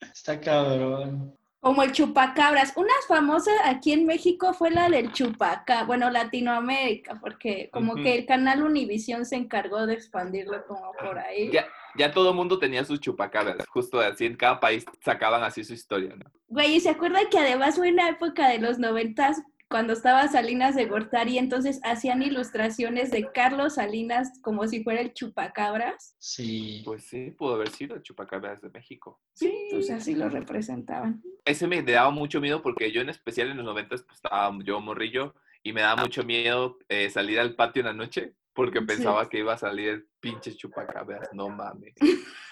Está 0.00 0.40
cabrón. 0.40 1.34
Como 1.60 1.82
el 1.82 1.90
chupacabras. 1.90 2.72
Una 2.76 2.92
famosa 3.08 3.50
aquí 3.64 3.92
en 3.92 4.06
México 4.06 4.54
fue 4.54 4.70
la 4.70 4.88
del 4.88 5.12
chupacabra, 5.12 5.84
bueno, 5.84 6.08
Latinoamérica, 6.08 7.18
porque 7.20 7.68
como 7.72 7.96
que 7.96 8.18
el 8.18 8.26
canal 8.26 8.62
Univisión 8.62 9.26
se 9.26 9.34
encargó 9.34 9.84
de 9.86 9.94
expandirlo 9.94 10.64
como 10.66 10.92
por 10.92 11.18
ahí. 11.18 11.50
Ya, 11.50 11.66
ya 11.96 12.12
todo 12.12 12.30
el 12.30 12.36
mundo 12.36 12.60
tenía 12.60 12.84
sus 12.84 13.00
chupacabras, 13.00 13.66
justo 13.66 13.98
así, 13.98 14.26
en 14.26 14.36
cada 14.36 14.60
país 14.60 14.84
sacaban 15.04 15.42
así 15.42 15.64
su 15.64 15.74
historia, 15.74 16.14
¿no? 16.14 16.30
Güey, 16.46 16.76
¿y 16.76 16.80
se 16.80 16.90
acuerdan 16.90 17.28
que 17.28 17.38
además 17.38 17.74
fue 17.74 17.90
una 17.90 18.08
época 18.08 18.48
de 18.48 18.58
los 18.58 18.78
noventas 18.78 19.42
cuando 19.68 19.92
estaba 19.92 20.26
Salinas 20.28 20.74
de 20.74 20.86
Gortari, 20.86 21.36
entonces 21.38 21.80
hacían 21.84 22.22
ilustraciones 22.22 23.10
de 23.10 23.30
Carlos 23.32 23.74
Salinas 23.74 24.30
como 24.42 24.66
si 24.66 24.82
fuera 24.82 25.00
el 25.00 25.12
chupacabras? 25.12 26.14
Sí. 26.18 26.82
Pues 26.84 27.04
sí, 27.04 27.30
pudo 27.32 27.54
haber 27.56 27.68
sido 27.70 27.94
el 27.96 28.02
chupacabras 28.02 28.62
de 28.62 28.70
México. 28.70 29.20
Sí, 29.34 29.52
pues 29.70 29.90
así 29.90 30.14
lo 30.14 30.28
representaban. 30.28 31.22
ese 31.44 31.66
me 31.66 31.82
daba 31.82 32.10
mucho 32.10 32.40
miedo 32.40 32.62
porque 32.62 32.90
yo 32.92 33.00
en 33.02 33.10
especial 33.10 33.50
en 33.50 33.58
los 33.58 33.66
90 33.66 33.88
pues, 33.88 34.06
estaba 34.12 34.56
yo 34.64 34.80
morrillo 34.80 35.34
y 35.62 35.72
me 35.72 35.82
daba 35.82 36.02
mucho 36.02 36.24
miedo 36.24 36.78
eh, 36.88 37.10
salir 37.10 37.38
al 37.38 37.54
patio 37.54 37.80
en 37.80 37.86
la 37.86 37.92
noche 37.94 38.34
porque 38.54 38.80
Sí. 38.80 38.86
pensaba 38.86 39.28
que 39.28 39.38
iba 39.38 39.52
a 39.52 39.58
salir 39.58 39.88
el 39.90 40.08
pinche 40.20 40.54
chupacabras, 40.56 41.28
no 41.32 41.48
mames. 41.48 41.94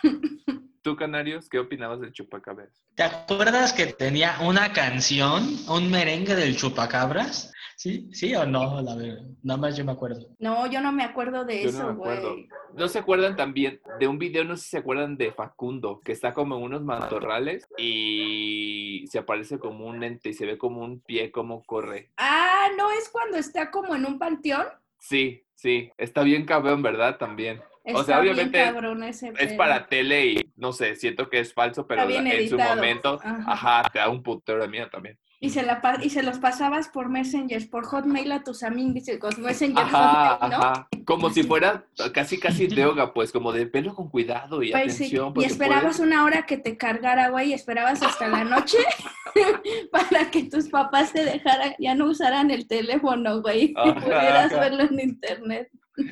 ¿Tú, 0.86 0.94
Canarios, 0.94 1.48
qué 1.48 1.58
opinabas 1.58 2.00
del 2.00 2.12
chupacabras? 2.12 2.86
¿Te 2.94 3.02
acuerdas 3.02 3.72
que 3.72 3.86
tenía 3.86 4.36
una 4.40 4.72
canción, 4.72 5.42
un 5.68 5.90
merengue 5.90 6.36
del 6.36 6.56
chupacabras? 6.56 7.52
¿Sí? 7.74 8.08
¿Sí 8.12 8.32
o 8.36 8.46
no? 8.46 8.80
La 8.82 8.94
verdad, 8.94 9.24
nada 9.42 9.58
más 9.58 9.76
yo 9.76 9.84
me 9.84 9.90
acuerdo. 9.90 10.28
No, 10.38 10.70
yo 10.70 10.80
no 10.80 10.92
me 10.92 11.02
acuerdo 11.02 11.44
de 11.44 11.64
Yo 11.64 11.72
no 11.72 11.78
eso, 11.78 11.86
me 11.86 11.92
acuerdo. 11.94 12.30
güey. 12.34 12.48
¿No 12.76 12.86
se 12.86 13.00
acuerdan 13.00 13.34
también 13.34 13.80
de 13.98 14.06
un 14.06 14.16
video, 14.16 14.44
no 14.44 14.56
sé 14.56 14.62
si 14.62 14.68
se 14.68 14.78
acuerdan 14.78 15.16
de 15.16 15.32
Facundo, 15.32 16.00
que 16.04 16.12
está 16.12 16.32
como 16.32 16.56
en 16.56 16.62
unos 16.62 16.84
matorrales 16.84 17.66
y 17.76 19.06
se 19.10 19.18
aparece 19.18 19.58
como 19.58 19.88
un 19.88 20.04
ente 20.04 20.28
y 20.28 20.34
se 20.34 20.46
ve 20.46 20.56
como 20.56 20.84
un 20.84 21.00
pie 21.00 21.32
como 21.32 21.64
corre? 21.64 22.12
Ah, 22.16 22.68
¿no 22.78 22.92
es 22.92 23.08
cuando 23.08 23.38
está 23.38 23.72
como 23.72 23.96
en 23.96 24.06
un 24.06 24.20
panteón? 24.20 24.66
Sí, 25.00 25.42
sí, 25.56 25.90
está 25.98 26.22
bien 26.22 26.46
cabrón, 26.46 26.80
¿verdad? 26.80 27.18
También. 27.18 27.60
Está 27.86 28.00
O 28.00 28.04
sea, 28.04 28.20
bien 28.20 28.34
obviamente 28.34 28.58
cabrón 28.58 29.04
ese 29.04 29.32
Es 29.38 29.52
para 29.52 29.86
tele 29.86 30.26
y 30.26 30.52
no 30.56 30.72
sé, 30.72 30.96
siento 30.96 31.30
que 31.30 31.38
es 31.38 31.54
falso, 31.54 31.86
pero 31.86 32.02
en 32.10 32.48
su 32.48 32.58
momento, 32.58 33.20
Ajá. 33.22 33.44
ajá, 33.46 33.90
te 33.92 34.00
da 34.00 34.08
un 34.08 34.24
putero 34.24 34.60
de 34.60 34.66
miedo 34.66 34.88
también. 34.90 35.16
Y 35.38 35.50
se, 35.50 35.62
la, 35.62 35.80
y 36.02 36.10
se 36.10 36.24
los 36.24 36.38
pasabas 36.38 36.88
por 36.88 37.10
Messenger, 37.10 37.70
por 37.70 37.84
Hotmail 37.84 38.32
a 38.32 38.42
tus 38.42 38.64
amigos, 38.64 39.38
Messenger 39.38 39.84
Ajá, 39.84 40.38
Hotmail, 40.40 40.50
¿no? 40.50 40.56
ajá. 40.56 40.88
Como 41.04 41.30
si 41.30 41.44
fuera 41.44 41.84
casi, 42.12 42.40
casi 42.40 42.66
droga, 42.66 43.12
pues, 43.14 43.30
como 43.30 43.52
de 43.52 43.66
pelo 43.66 43.94
con 43.94 44.08
cuidado 44.08 44.62
y 44.62 44.72
Pues 44.72 44.96
sí, 44.96 45.04
atención. 45.04 45.34
Y 45.36 45.44
esperabas 45.44 46.00
una 46.00 46.24
hora 46.24 46.46
que 46.46 46.56
te 46.56 46.76
cargara, 46.76 47.28
güey, 47.28 47.50
y 47.50 47.52
esperabas 47.52 48.02
hasta 48.02 48.26
la 48.26 48.42
noche 48.42 48.78
para 49.92 50.30
que 50.30 50.44
tus 50.44 50.68
papás 50.70 51.12
te 51.12 51.24
dejaran, 51.24 51.74
ya 51.78 51.94
no 51.94 52.06
usaran 52.06 52.50
el 52.50 52.66
teléfono, 52.66 53.42
güey, 53.42 53.66
y 53.66 53.92
pudieras 53.92 54.50
verlo 54.50 54.82
en 54.84 54.98
internet. 54.98 55.70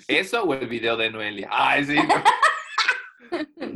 Eso 0.09 0.43
o 0.45 0.55
el 0.55 0.67
video 0.67 0.97
de 0.97 1.11
Noelia. 1.11 1.49
Ay, 1.51 1.85
sí. 1.85 1.97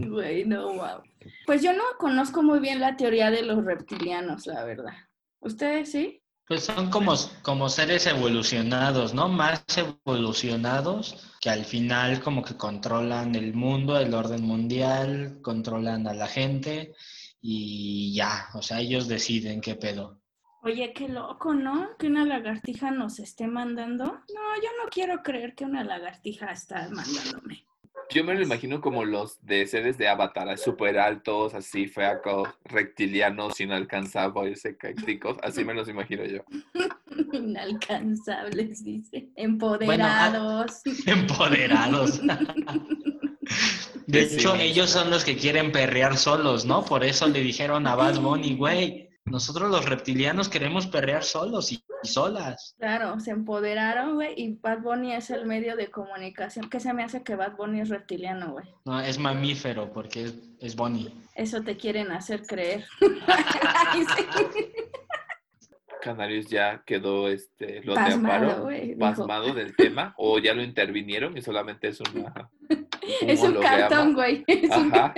Güey, 0.08 0.44
no, 0.46 0.72
wow. 0.74 1.02
Pues 1.46 1.62
yo 1.62 1.72
no 1.72 1.84
conozco 1.98 2.42
muy 2.42 2.60
bien 2.60 2.80
la 2.80 2.96
teoría 2.96 3.30
de 3.30 3.42
los 3.42 3.64
reptilianos, 3.64 4.46
la 4.46 4.64
verdad. 4.64 4.94
¿Ustedes 5.40 5.90
sí? 5.92 6.22
Pues 6.46 6.64
son 6.64 6.90
como, 6.90 7.14
como 7.42 7.68
seres 7.68 8.06
evolucionados, 8.06 9.12
¿no? 9.12 9.28
Más 9.28 9.64
evolucionados 9.76 11.36
que 11.40 11.50
al 11.50 11.66
final 11.66 12.20
como 12.20 12.42
que 12.42 12.56
controlan 12.56 13.34
el 13.34 13.52
mundo, 13.52 13.98
el 13.98 14.14
orden 14.14 14.42
mundial, 14.42 15.40
controlan 15.42 16.06
a 16.06 16.14
la 16.14 16.26
gente 16.26 16.94
y 17.40 18.14
ya, 18.14 18.48
o 18.54 18.62
sea, 18.62 18.80
ellos 18.80 19.08
deciden 19.08 19.60
qué 19.60 19.74
pedo. 19.74 20.22
Oye, 20.62 20.92
qué 20.92 21.08
loco, 21.08 21.54
¿no? 21.54 21.96
Que 21.98 22.08
una 22.08 22.24
lagartija 22.24 22.90
nos 22.90 23.20
esté 23.20 23.46
mandando. 23.46 24.04
No, 24.04 24.54
yo 24.62 24.68
no 24.82 24.88
quiero 24.90 25.22
creer 25.22 25.54
que 25.54 25.64
una 25.64 25.84
lagartija 25.84 26.50
está 26.50 26.88
mandándome. 26.90 27.64
Yo 28.10 28.24
me 28.24 28.34
lo 28.34 28.42
imagino 28.42 28.80
como 28.80 29.04
los 29.04 29.44
de 29.44 29.66
seres 29.66 29.98
de 29.98 30.08
Avatar, 30.08 30.56
súper 30.56 30.98
altos, 30.98 31.52
así 31.54 31.86
feacos, 31.86 32.48
reptilianos, 32.64 33.60
inalcanzables, 33.60 34.62
secácticos. 34.62 35.36
Así 35.42 35.62
me 35.62 35.74
los 35.74 35.88
imagino 35.88 36.24
yo. 36.24 36.42
Inalcanzables, 37.32 38.82
dice. 38.82 39.28
Empoderados. 39.36 40.80
Empoderados. 41.06 42.20
De 44.06 44.24
Sí, 44.26 44.36
hecho, 44.36 44.54
sí. 44.56 44.62
ellos 44.62 44.88
son 44.90 45.10
los 45.10 45.22
que 45.24 45.36
quieren 45.36 45.70
perrear 45.70 46.16
solos, 46.16 46.64
¿no? 46.64 46.82
Por 46.84 47.04
eso 47.04 47.28
le 47.28 47.40
dijeron 47.40 47.86
a 47.86 47.94
Bad 47.94 48.20
Bunny, 48.20 48.56
güey, 48.56 49.07
nosotros 49.30 49.70
los 49.70 49.84
reptilianos 49.88 50.48
queremos 50.48 50.86
perrear 50.86 51.22
solos 51.24 51.72
y, 51.72 51.82
y 52.02 52.08
solas. 52.08 52.74
Claro, 52.78 53.18
se 53.20 53.30
empoderaron, 53.30 54.14
güey, 54.14 54.34
y 54.36 54.54
Bad 54.54 54.80
Bunny 54.80 55.12
es 55.14 55.30
el 55.30 55.46
medio 55.46 55.76
de 55.76 55.88
comunicación. 55.90 56.68
¿Qué 56.70 56.80
se 56.80 56.92
me 56.94 57.02
hace 57.04 57.22
que 57.22 57.36
Bad 57.36 57.56
Bunny 57.56 57.80
es 57.80 57.88
reptiliano, 57.88 58.52
güey? 58.52 58.66
No, 58.84 59.00
es 59.00 59.18
mamífero 59.18 59.92
porque 59.92 60.24
es, 60.24 60.34
es 60.60 60.76
Bunny. 60.76 61.12
Eso 61.34 61.62
te 61.62 61.76
quieren 61.76 62.10
hacer 62.12 62.42
creer. 62.46 62.84
Canarios 66.00 66.46
ya 66.46 66.82
quedó 66.86 67.28
este, 67.28 67.82
lo 67.82 67.92
de 67.94 68.00
Pasmado, 68.00 68.44
Amparo, 68.46 68.62
güey, 68.62 68.86
dijo. 68.94 68.98
pasmado 69.00 69.52
del 69.52 69.74
tema, 69.74 70.14
o 70.16 70.38
ya 70.38 70.54
lo 70.54 70.62
intervinieron 70.62 71.36
y 71.36 71.42
solamente 71.42 71.88
es 71.88 72.00
una, 72.00 72.48
Es 73.20 73.40
un 73.42 73.54
cartón, 73.60 74.14
güey. 74.14 74.44
Es 74.46 74.70
un- 74.76 74.94
Ajá. 74.94 75.12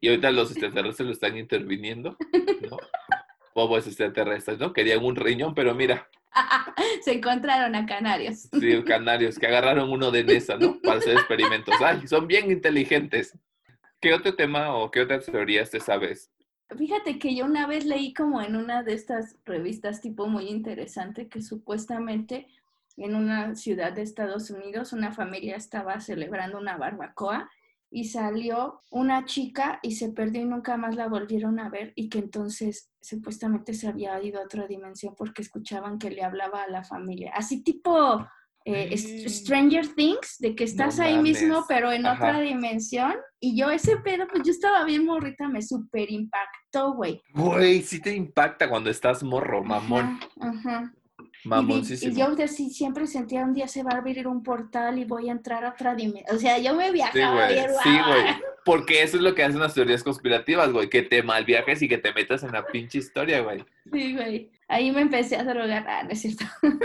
Y 0.00 0.08
ahorita 0.08 0.30
los 0.32 0.50
extraterrestres 0.50 1.06
lo 1.06 1.12
están 1.12 1.36
interviniendo, 1.36 2.16
¿no? 2.68 2.76
Bobos 3.56 3.86
extraterrestres, 3.86 4.58
¿no? 4.58 4.74
Querían 4.74 5.02
un 5.02 5.16
riñón, 5.16 5.54
pero 5.54 5.74
mira, 5.74 6.06
Se 7.02 7.14
encontraron 7.14 7.74
a 7.74 7.86
canarios. 7.86 8.48
sí, 8.52 8.82
canarios 8.84 9.38
que 9.38 9.46
agarraron 9.46 9.90
uno 9.90 10.10
de 10.10 10.24
Nesa, 10.24 10.58
¿no? 10.58 10.78
Para 10.82 10.98
hacer 10.98 11.14
experimentos. 11.14 11.74
¡Ay, 11.80 12.06
son 12.06 12.26
bien 12.26 12.50
inteligentes! 12.50 13.38
¿Qué 13.98 14.12
otro 14.12 14.34
tema 14.34 14.76
o 14.76 14.90
qué 14.90 15.00
otras 15.00 15.24
teorías 15.24 15.70
te 15.70 15.80
sabes? 15.80 16.30
Fíjate 16.76 17.18
que 17.18 17.34
yo 17.34 17.46
una 17.46 17.66
vez 17.66 17.86
leí 17.86 18.12
como 18.12 18.42
en 18.42 18.56
una 18.56 18.82
de 18.82 18.92
estas 18.92 19.36
revistas 19.46 20.02
tipo 20.02 20.26
muy 20.26 20.48
interesante 20.48 21.28
que 21.28 21.40
supuestamente 21.40 22.48
en 22.98 23.14
una 23.14 23.54
ciudad 23.54 23.92
de 23.92 24.02
Estados 24.02 24.50
Unidos 24.50 24.92
una 24.92 25.12
familia 25.12 25.56
estaba 25.56 26.00
celebrando 26.00 26.58
una 26.58 26.76
barbacoa 26.76 27.50
y 27.90 28.04
salió 28.04 28.82
una 28.90 29.24
chica 29.24 29.78
y 29.82 29.92
se 29.92 30.10
perdió 30.10 30.42
y 30.42 30.46
nunca 30.46 30.76
más 30.76 30.96
la 30.96 31.08
volvieron 31.08 31.60
a 31.60 31.68
ver 31.68 31.92
y 31.96 32.08
que 32.08 32.18
entonces 32.18 32.90
supuestamente 33.00 33.74
se 33.74 33.88
había 33.88 34.20
ido 34.22 34.40
a 34.40 34.44
otra 34.44 34.66
dimensión 34.66 35.14
porque 35.16 35.42
escuchaban 35.42 35.98
que 35.98 36.10
le 36.10 36.22
hablaba 36.22 36.62
a 36.62 36.68
la 36.68 36.84
familia. 36.84 37.32
Así 37.34 37.62
tipo 37.62 38.26
eh, 38.68 38.90
Mm. 38.90 39.28
Stranger 39.28 39.94
Things, 39.94 40.38
de 40.40 40.56
que 40.56 40.64
estás 40.64 40.98
ahí 40.98 41.18
mismo 41.18 41.64
pero 41.68 41.92
en 41.92 42.04
otra 42.04 42.40
dimensión. 42.40 43.14
Y 43.38 43.56
yo 43.56 43.70
ese 43.70 43.96
pedo, 43.98 44.26
pues 44.26 44.42
yo 44.42 44.50
estaba 44.50 44.84
bien 44.84 45.04
morrita, 45.06 45.48
me 45.48 45.62
super 45.62 46.10
impactó, 46.10 46.94
güey. 46.94 47.22
Güey, 47.32 47.82
sí 47.82 48.00
te 48.00 48.12
impacta 48.14 48.68
cuando 48.68 48.90
estás 48.90 49.22
morro, 49.22 49.62
mamón. 49.62 50.18
Ajá, 50.40 50.50
ajá. 50.50 50.92
Y 51.46 51.48
Mamoncísimo. 51.48 52.12
Y, 52.12 52.18
yo 52.18 52.34
decí- 52.36 52.70
siempre 52.70 53.06
sentía 53.06 53.44
un 53.44 53.54
día 53.54 53.68
se 53.68 53.84
va 53.84 53.92
a 53.92 53.98
abrir 53.98 54.26
un 54.26 54.42
portal 54.42 54.98
y 54.98 55.04
voy 55.04 55.28
a 55.28 55.32
entrar 55.32 55.64
a 55.64 55.70
otra 55.70 55.94
dimensión. 55.94 56.36
O 56.36 56.40
sea, 56.40 56.58
yo 56.58 56.74
me 56.74 56.88
Sí, 56.88 56.92
viajaba 56.92 57.34
güey, 57.44 57.54
bien, 57.54 57.70
sí, 57.84 57.90
güey. 58.06 58.24
Porque 58.64 59.02
eso 59.04 59.16
es 59.16 59.22
lo 59.22 59.32
que 59.34 59.44
hacen 59.44 59.60
las 59.60 59.72
teorías 59.74 60.02
conspirativas, 60.02 60.72
güey. 60.72 60.90
Que 60.90 61.02
te 61.02 61.22
malviajes 61.22 61.80
y 61.82 61.88
que 61.88 61.98
te 61.98 62.12
metas 62.12 62.42
en 62.42 62.50
la 62.50 62.66
pinche 62.66 62.98
historia, 62.98 63.40
güey. 63.42 63.64
Sí, 63.92 64.14
güey. 64.16 64.50
Ahí 64.66 64.90
me 64.90 65.02
empecé 65.02 65.36
a 65.36 65.44
drogar. 65.44 65.86
Ah, 65.88 66.02
no 66.02 66.10
es 66.10 66.20
cierto. 66.20 66.44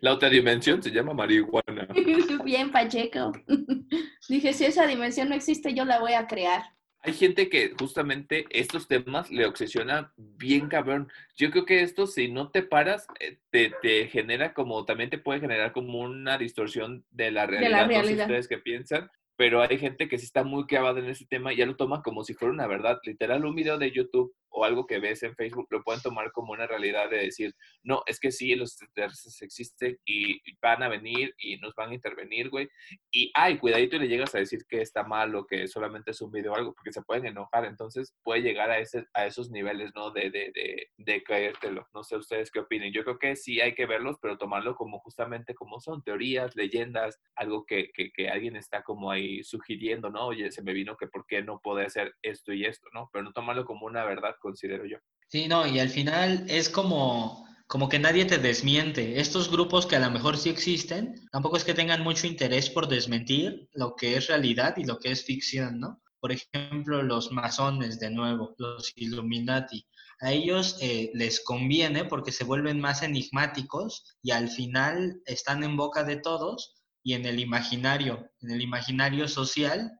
La 0.00 0.12
otra 0.12 0.28
dimensión 0.28 0.82
se 0.82 0.90
llama 0.90 1.14
marihuana. 1.14 1.86
bien, 2.44 2.72
Pacheco. 2.72 3.32
Dije, 4.28 4.52
si 4.52 4.64
esa 4.64 4.84
dimensión 4.86 5.28
no 5.28 5.36
existe, 5.36 5.72
yo 5.74 5.84
la 5.84 6.00
voy 6.00 6.14
a 6.14 6.26
crear. 6.26 6.64
Hay 7.02 7.12
gente 7.12 7.48
que 7.48 7.72
justamente 7.78 8.46
estos 8.50 8.88
temas 8.88 9.30
le 9.30 9.46
obsesionan 9.46 10.10
bien 10.16 10.68
cabrón. 10.68 11.08
Yo 11.36 11.50
creo 11.50 11.64
que 11.64 11.82
esto, 11.82 12.06
si 12.06 12.28
no 12.30 12.50
te 12.50 12.62
paras, 12.62 13.06
eh, 13.20 13.38
te, 13.50 13.72
te 13.80 14.08
genera 14.08 14.54
como, 14.54 14.84
también 14.84 15.10
te 15.10 15.18
puede 15.18 15.40
generar 15.40 15.72
como 15.72 16.00
una 16.00 16.36
distorsión 16.36 17.04
de 17.10 17.30
la 17.30 17.46
realidad. 17.46 17.70
la 17.70 17.86
No 17.86 18.02
sé 18.02 18.02
realidad. 18.02 18.26
ustedes 18.26 18.48
qué 18.48 18.58
piensan, 18.58 19.08
pero 19.36 19.62
hay 19.62 19.78
gente 19.78 20.08
que 20.08 20.18
sí 20.18 20.24
está 20.24 20.42
muy 20.42 20.66
clavada 20.66 20.98
en 20.98 21.06
ese 21.06 21.26
tema 21.26 21.52
y 21.52 21.56
ya 21.58 21.66
lo 21.66 21.76
toma 21.76 22.02
como 22.02 22.24
si 22.24 22.34
fuera 22.34 22.52
una 22.52 22.66
verdad. 22.66 22.98
Literal, 23.04 23.44
un 23.44 23.54
video 23.54 23.78
de 23.78 23.92
YouTube 23.92 24.34
o 24.56 24.64
algo 24.64 24.86
que 24.86 24.98
ves 24.98 25.22
en 25.22 25.36
Facebook 25.36 25.66
lo 25.70 25.82
pueden 25.82 26.00
tomar 26.00 26.32
como 26.32 26.52
una 26.52 26.66
realidad 26.66 27.10
de 27.10 27.18
decir, 27.18 27.54
no, 27.82 28.02
es 28.06 28.18
que 28.18 28.32
sí, 28.32 28.54
los 28.54 28.72
extraterrestres 28.72 29.42
existen 29.42 29.98
y 30.06 30.40
van 30.62 30.82
a 30.82 30.88
venir 30.88 31.34
y 31.38 31.58
nos 31.58 31.74
van 31.74 31.90
a 31.90 31.94
intervenir, 31.94 32.48
güey. 32.48 32.66
Y, 33.10 33.30
ay, 33.34 33.58
cuidadito 33.58 33.96
y 33.96 33.98
le 33.98 34.08
llegas 34.08 34.34
a 34.34 34.38
decir 34.38 34.64
que 34.66 34.80
está 34.80 35.04
mal 35.04 35.34
o 35.34 35.46
que 35.46 35.68
solamente 35.68 36.12
es 36.12 36.22
un 36.22 36.32
video 36.32 36.52
o 36.52 36.56
algo, 36.56 36.72
porque 36.72 36.90
se 36.90 37.02
pueden 37.02 37.26
enojar. 37.26 37.66
Entonces 37.66 38.14
puede 38.22 38.40
llegar 38.40 38.70
a, 38.70 38.78
ese, 38.78 39.04
a 39.12 39.26
esos 39.26 39.50
niveles, 39.50 39.92
¿no? 39.94 40.10
De, 40.10 40.30
de, 40.30 40.50
de, 40.54 40.88
de 40.96 41.22
creértelo. 41.22 41.86
No 41.92 42.02
sé 42.02 42.16
ustedes 42.16 42.50
qué 42.50 42.60
opinen. 42.60 42.94
Yo 42.94 43.04
creo 43.04 43.18
que 43.18 43.36
sí 43.36 43.60
hay 43.60 43.74
que 43.74 43.84
verlos, 43.84 44.16
pero 44.22 44.38
tomarlo 44.38 44.74
como 44.74 45.00
justamente 45.00 45.54
como 45.54 45.80
son 45.80 46.02
teorías, 46.02 46.56
leyendas, 46.56 47.20
algo 47.34 47.66
que, 47.66 47.90
que, 47.92 48.10
que 48.10 48.30
alguien 48.30 48.56
está 48.56 48.82
como 48.82 49.10
ahí 49.10 49.44
sugiriendo, 49.44 50.08
¿no? 50.08 50.28
Oye, 50.28 50.50
se 50.50 50.62
me 50.62 50.72
vino 50.72 50.96
que 50.96 51.08
por 51.08 51.26
qué 51.26 51.42
no 51.42 51.60
puede 51.60 51.84
hacer 51.84 52.14
esto 52.22 52.54
y 52.54 52.64
esto, 52.64 52.88
¿no? 52.94 53.10
Pero 53.12 53.22
no 53.22 53.32
tomarlo 53.34 53.66
como 53.66 53.84
una 53.84 54.06
verdad, 54.06 54.36
considero 54.46 54.84
yo. 54.86 54.98
Sí, 55.28 55.48
no, 55.48 55.66
y 55.66 55.80
al 55.80 55.90
final 55.90 56.46
es 56.48 56.68
como, 56.68 57.46
como 57.66 57.88
que 57.88 57.98
nadie 57.98 58.24
te 58.26 58.38
desmiente. 58.38 59.20
Estos 59.20 59.50
grupos 59.50 59.86
que 59.86 59.96
a 59.96 60.00
lo 60.00 60.10
mejor 60.10 60.36
sí 60.36 60.50
existen, 60.50 61.26
tampoco 61.32 61.56
es 61.56 61.64
que 61.64 61.74
tengan 61.74 62.02
mucho 62.02 62.28
interés 62.28 62.70
por 62.70 62.86
desmentir 62.86 63.68
lo 63.72 63.96
que 63.96 64.16
es 64.16 64.28
realidad 64.28 64.76
y 64.76 64.84
lo 64.84 64.98
que 64.98 65.10
es 65.10 65.24
ficción, 65.24 65.80
¿no? 65.80 66.00
Por 66.20 66.30
ejemplo, 66.32 67.02
los 67.02 67.32
masones, 67.32 67.98
de 67.98 68.10
nuevo, 68.10 68.54
los 68.58 68.92
Illuminati. 68.94 69.86
A 70.20 70.32
ellos 70.32 70.78
eh, 70.80 71.10
les 71.12 71.44
conviene 71.44 72.04
porque 72.04 72.32
se 72.32 72.44
vuelven 72.44 72.80
más 72.80 73.02
enigmáticos 73.02 74.16
y 74.22 74.30
al 74.30 74.48
final 74.48 75.20
están 75.26 75.62
en 75.62 75.76
boca 75.76 76.04
de 76.04 76.16
todos 76.16 76.76
y 77.02 77.14
en 77.14 77.26
el 77.26 77.38
imaginario, 77.38 78.30
en 78.40 78.50
el 78.52 78.62
imaginario 78.62 79.28
social, 79.28 79.92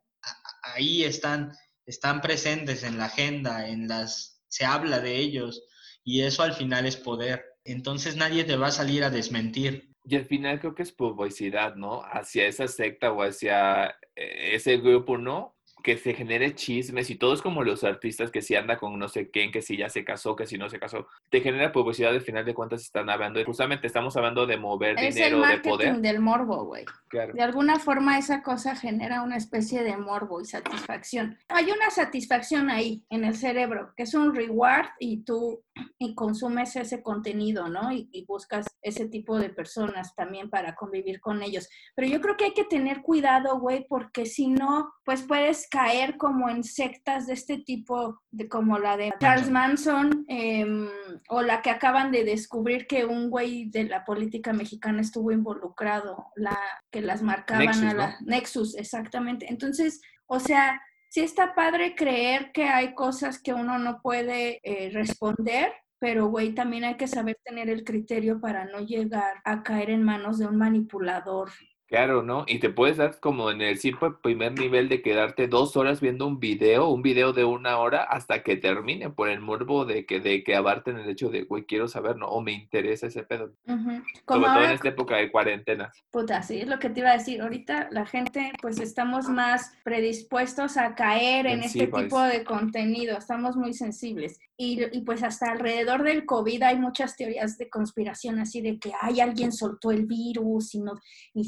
ahí 0.62 1.04
están, 1.04 1.52
están 1.84 2.20
presentes 2.20 2.82
en 2.82 2.98
la 2.98 3.06
agenda, 3.06 3.68
en 3.68 3.88
las 3.88 4.35
se 4.56 4.64
habla 4.64 5.00
de 5.00 5.16
ellos 5.16 5.62
y 6.02 6.22
eso 6.22 6.42
al 6.42 6.54
final 6.54 6.86
es 6.86 6.96
poder. 6.96 7.44
Entonces 7.64 8.16
nadie 8.16 8.44
te 8.44 8.56
va 8.56 8.68
a 8.68 8.72
salir 8.72 9.04
a 9.04 9.10
desmentir. 9.10 9.90
Y 10.04 10.16
al 10.16 10.24
final 10.24 10.60
creo 10.60 10.74
que 10.74 10.82
es 10.82 10.92
publicidad, 10.92 11.74
¿no? 11.74 12.00
Hacia 12.02 12.46
esa 12.46 12.66
secta 12.66 13.12
o 13.12 13.22
hacia 13.22 13.88
eh, 14.14 14.54
ese 14.54 14.78
grupo, 14.78 15.18
¿no? 15.18 15.55
Que 15.86 15.96
se 15.96 16.14
genere 16.14 16.52
chismes 16.56 17.10
y 17.10 17.14
todo 17.14 17.32
es 17.32 17.40
como 17.42 17.62
los 17.62 17.84
artistas 17.84 18.32
que 18.32 18.42
si 18.42 18.56
anda 18.56 18.76
con 18.76 18.98
no 18.98 19.06
sé 19.08 19.30
quién, 19.30 19.52
que 19.52 19.62
si 19.62 19.76
ya 19.76 19.88
se 19.88 20.04
casó, 20.04 20.34
que 20.34 20.44
si 20.44 20.58
no 20.58 20.68
se 20.68 20.80
casó. 20.80 21.06
Te 21.30 21.40
genera 21.40 21.70
publicidad, 21.70 22.10
al 22.10 22.22
final 22.22 22.44
de 22.44 22.54
cuentas 22.54 22.82
están 22.82 23.08
hablando, 23.08 23.44
justamente 23.44 23.86
estamos 23.86 24.16
hablando 24.16 24.46
de 24.46 24.56
mover 24.56 24.98
Es 24.98 25.04
el 25.04 25.14
dinero, 25.14 25.36
de 25.36 25.42
marketing 25.42 25.70
poder. 25.70 25.96
del 25.98 26.18
morbo, 26.18 26.64
güey. 26.64 26.84
Claro. 27.06 27.34
De 27.34 27.42
alguna 27.42 27.78
forma 27.78 28.18
esa 28.18 28.42
cosa 28.42 28.74
genera 28.74 29.22
una 29.22 29.36
especie 29.36 29.84
de 29.84 29.96
morbo 29.96 30.40
y 30.40 30.44
satisfacción. 30.44 31.38
Hay 31.48 31.66
una 31.70 31.90
satisfacción 31.90 32.68
ahí 32.68 33.04
en 33.08 33.24
el 33.24 33.36
cerebro, 33.36 33.92
que 33.96 34.02
es 34.02 34.14
un 34.14 34.34
reward 34.34 34.86
y 34.98 35.22
tú 35.22 35.62
y 36.00 36.16
consumes 36.16 36.74
ese 36.74 37.00
contenido, 37.00 37.68
¿no? 37.68 37.92
Y, 37.92 38.08
y 38.10 38.24
buscas 38.24 38.66
ese 38.82 39.06
tipo 39.06 39.38
de 39.38 39.50
personas 39.50 40.16
también 40.16 40.50
para 40.50 40.74
convivir 40.74 41.20
con 41.20 41.42
ellos. 41.42 41.68
Pero 41.94 42.08
yo 42.08 42.20
creo 42.20 42.36
que 42.36 42.46
hay 42.46 42.54
que 42.54 42.64
tener 42.64 43.02
cuidado, 43.02 43.60
güey, 43.60 43.86
porque 43.88 44.26
si 44.26 44.48
no, 44.48 44.92
pues 45.04 45.22
puedes 45.22 45.68
caer 45.76 46.16
como 46.16 46.48
en 46.48 46.64
sectas 46.64 47.26
de 47.26 47.34
este 47.34 47.58
tipo, 47.58 48.22
de 48.30 48.48
como 48.48 48.78
la 48.78 48.96
de 48.96 49.12
Charles 49.20 49.50
Manson, 49.50 50.24
em, 50.26 50.88
o 51.28 51.42
la 51.42 51.60
que 51.60 51.68
acaban 51.68 52.10
de 52.10 52.24
descubrir 52.24 52.86
que 52.86 53.04
un 53.04 53.28
güey 53.28 53.68
de 53.68 53.84
la 53.84 54.02
política 54.06 54.54
mexicana 54.54 55.02
estuvo 55.02 55.32
involucrado, 55.32 56.32
la 56.34 56.58
que 56.90 57.02
las 57.02 57.20
marcaban 57.20 57.66
Nexus, 57.66 57.84
a 57.84 57.94
la 57.94 58.16
Nexus, 58.24 58.74
exactamente. 58.76 59.46
Entonces, 59.50 60.00
o 60.26 60.40
sea, 60.40 60.80
sí 61.10 61.20
está 61.20 61.54
padre 61.54 61.94
creer 61.94 62.52
que 62.52 62.64
hay 62.64 62.94
cosas 62.94 63.38
que 63.38 63.52
uno 63.52 63.78
no 63.78 64.00
puede 64.00 64.60
eh, 64.62 64.88
responder, 64.94 65.74
pero 65.98 66.28
güey, 66.28 66.54
también 66.54 66.84
hay 66.84 66.96
que 66.96 67.06
saber 67.06 67.38
tener 67.44 67.68
el 67.68 67.84
criterio 67.84 68.40
para 68.40 68.64
no 68.64 68.80
llegar 68.80 69.42
a 69.44 69.62
caer 69.62 69.90
en 69.90 70.02
manos 70.02 70.38
de 70.38 70.46
un 70.46 70.56
manipulador 70.56 71.50
Claro, 71.88 72.24
¿no? 72.24 72.44
Y 72.48 72.58
te 72.58 72.68
puedes 72.68 72.96
dar 72.96 73.20
como 73.20 73.50
en 73.52 73.60
el 73.60 73.78
simple 73.78 74.10
primer 74.20 74.58
nivel 74.58 74.88
de 74.88 75.02
quedarte 75.02 75.46
dos 75.46 75.76
horas 75.76 76.00
viendo 76.00 76.26
un 76.26 76.40
video, 76.40 76.88
un 76.88 77.00
video 77.00 77.32
de 77.32 77.44
una 77.44 77.78
hora 77.78 78.02
hasta 78.02 78.42
que 78.42 78.56
termine 78.56 79.08
por 79.10 79.28
el 79.28 79.40
morbo 79.40 79.84
de 79.84 80.04
que, 80.04 80.18
de 80.18 80.42
que 80.42 80.56
abarten 80.56 80.98
el 80.98 81.08
hecho 81.08 81.30
de, 81.30 81.42
güey, 81.42 81.64
quiero 81.64 81.86
saber, 81.86 82.16
¿no? 82.16 82.26
O 82.26 82.40
me 82.40 82.52
interesa 82.52 83.06
ese 83.06 83.22
pedo. 83.22 83.52
Ujú. 83.68 83.90
Sobre 83.90 84.24
Como 84.24 84.46
todo 84.46 84.64
en 84.64 84.70
esta 84.72 84.88
época 84.88 85.16
de 85.16 85.30
cuarentena. 85.30 85.92
puta, 86.10 86.42
sí, 86.42 86.58
es 86.58 86.66
lo 86.66 86.80
que 86.80 86.90
te 86.90 87.00
iba 87.00 87.10
a 87.10 87.18
decir. 87.18 87.40
Ahorita 87.40 87.88
la 87.92 88.04
gente, 88.04 88.50
pues 88.60 88.80
estamos 88.80 89.28
más 89.28 89.72
predispuestos 89.84 90.76
a 90.78 90.96
caer 90.96 91.46
en 91.46 91.62
este 91.62 91.86
tipo 91.86 92.20
de 92.20 92.42
contenido, 92.42 93.16
estamos 93.16 93.56
muy 93.56 93.74
sensibles. 93.74 94.40
Y, 94.58 94.82
y, 94.90 95.02
pues 95.02 95.22
hasta 95.22 95.52
alrededor 95.52 96.02
del 96.02 96.24
COVID 96.24 96.62
hay 96.62 96.78
muchas 96.78 97.14
teorías 97.14 97.58
de 97.58 97.68
conspiración, 97.68 98.38
así 98.38 98.62
de 98.62 98.78
que 98.78 98.90
hay 99.02 99.20
alguien 99.20 99.52
soltó 99.52 99.92
el 99.92 100.06
virus 100.06 100.74
y 100.74 100.80
no... 100.80 100.94
Y 101.34 101.44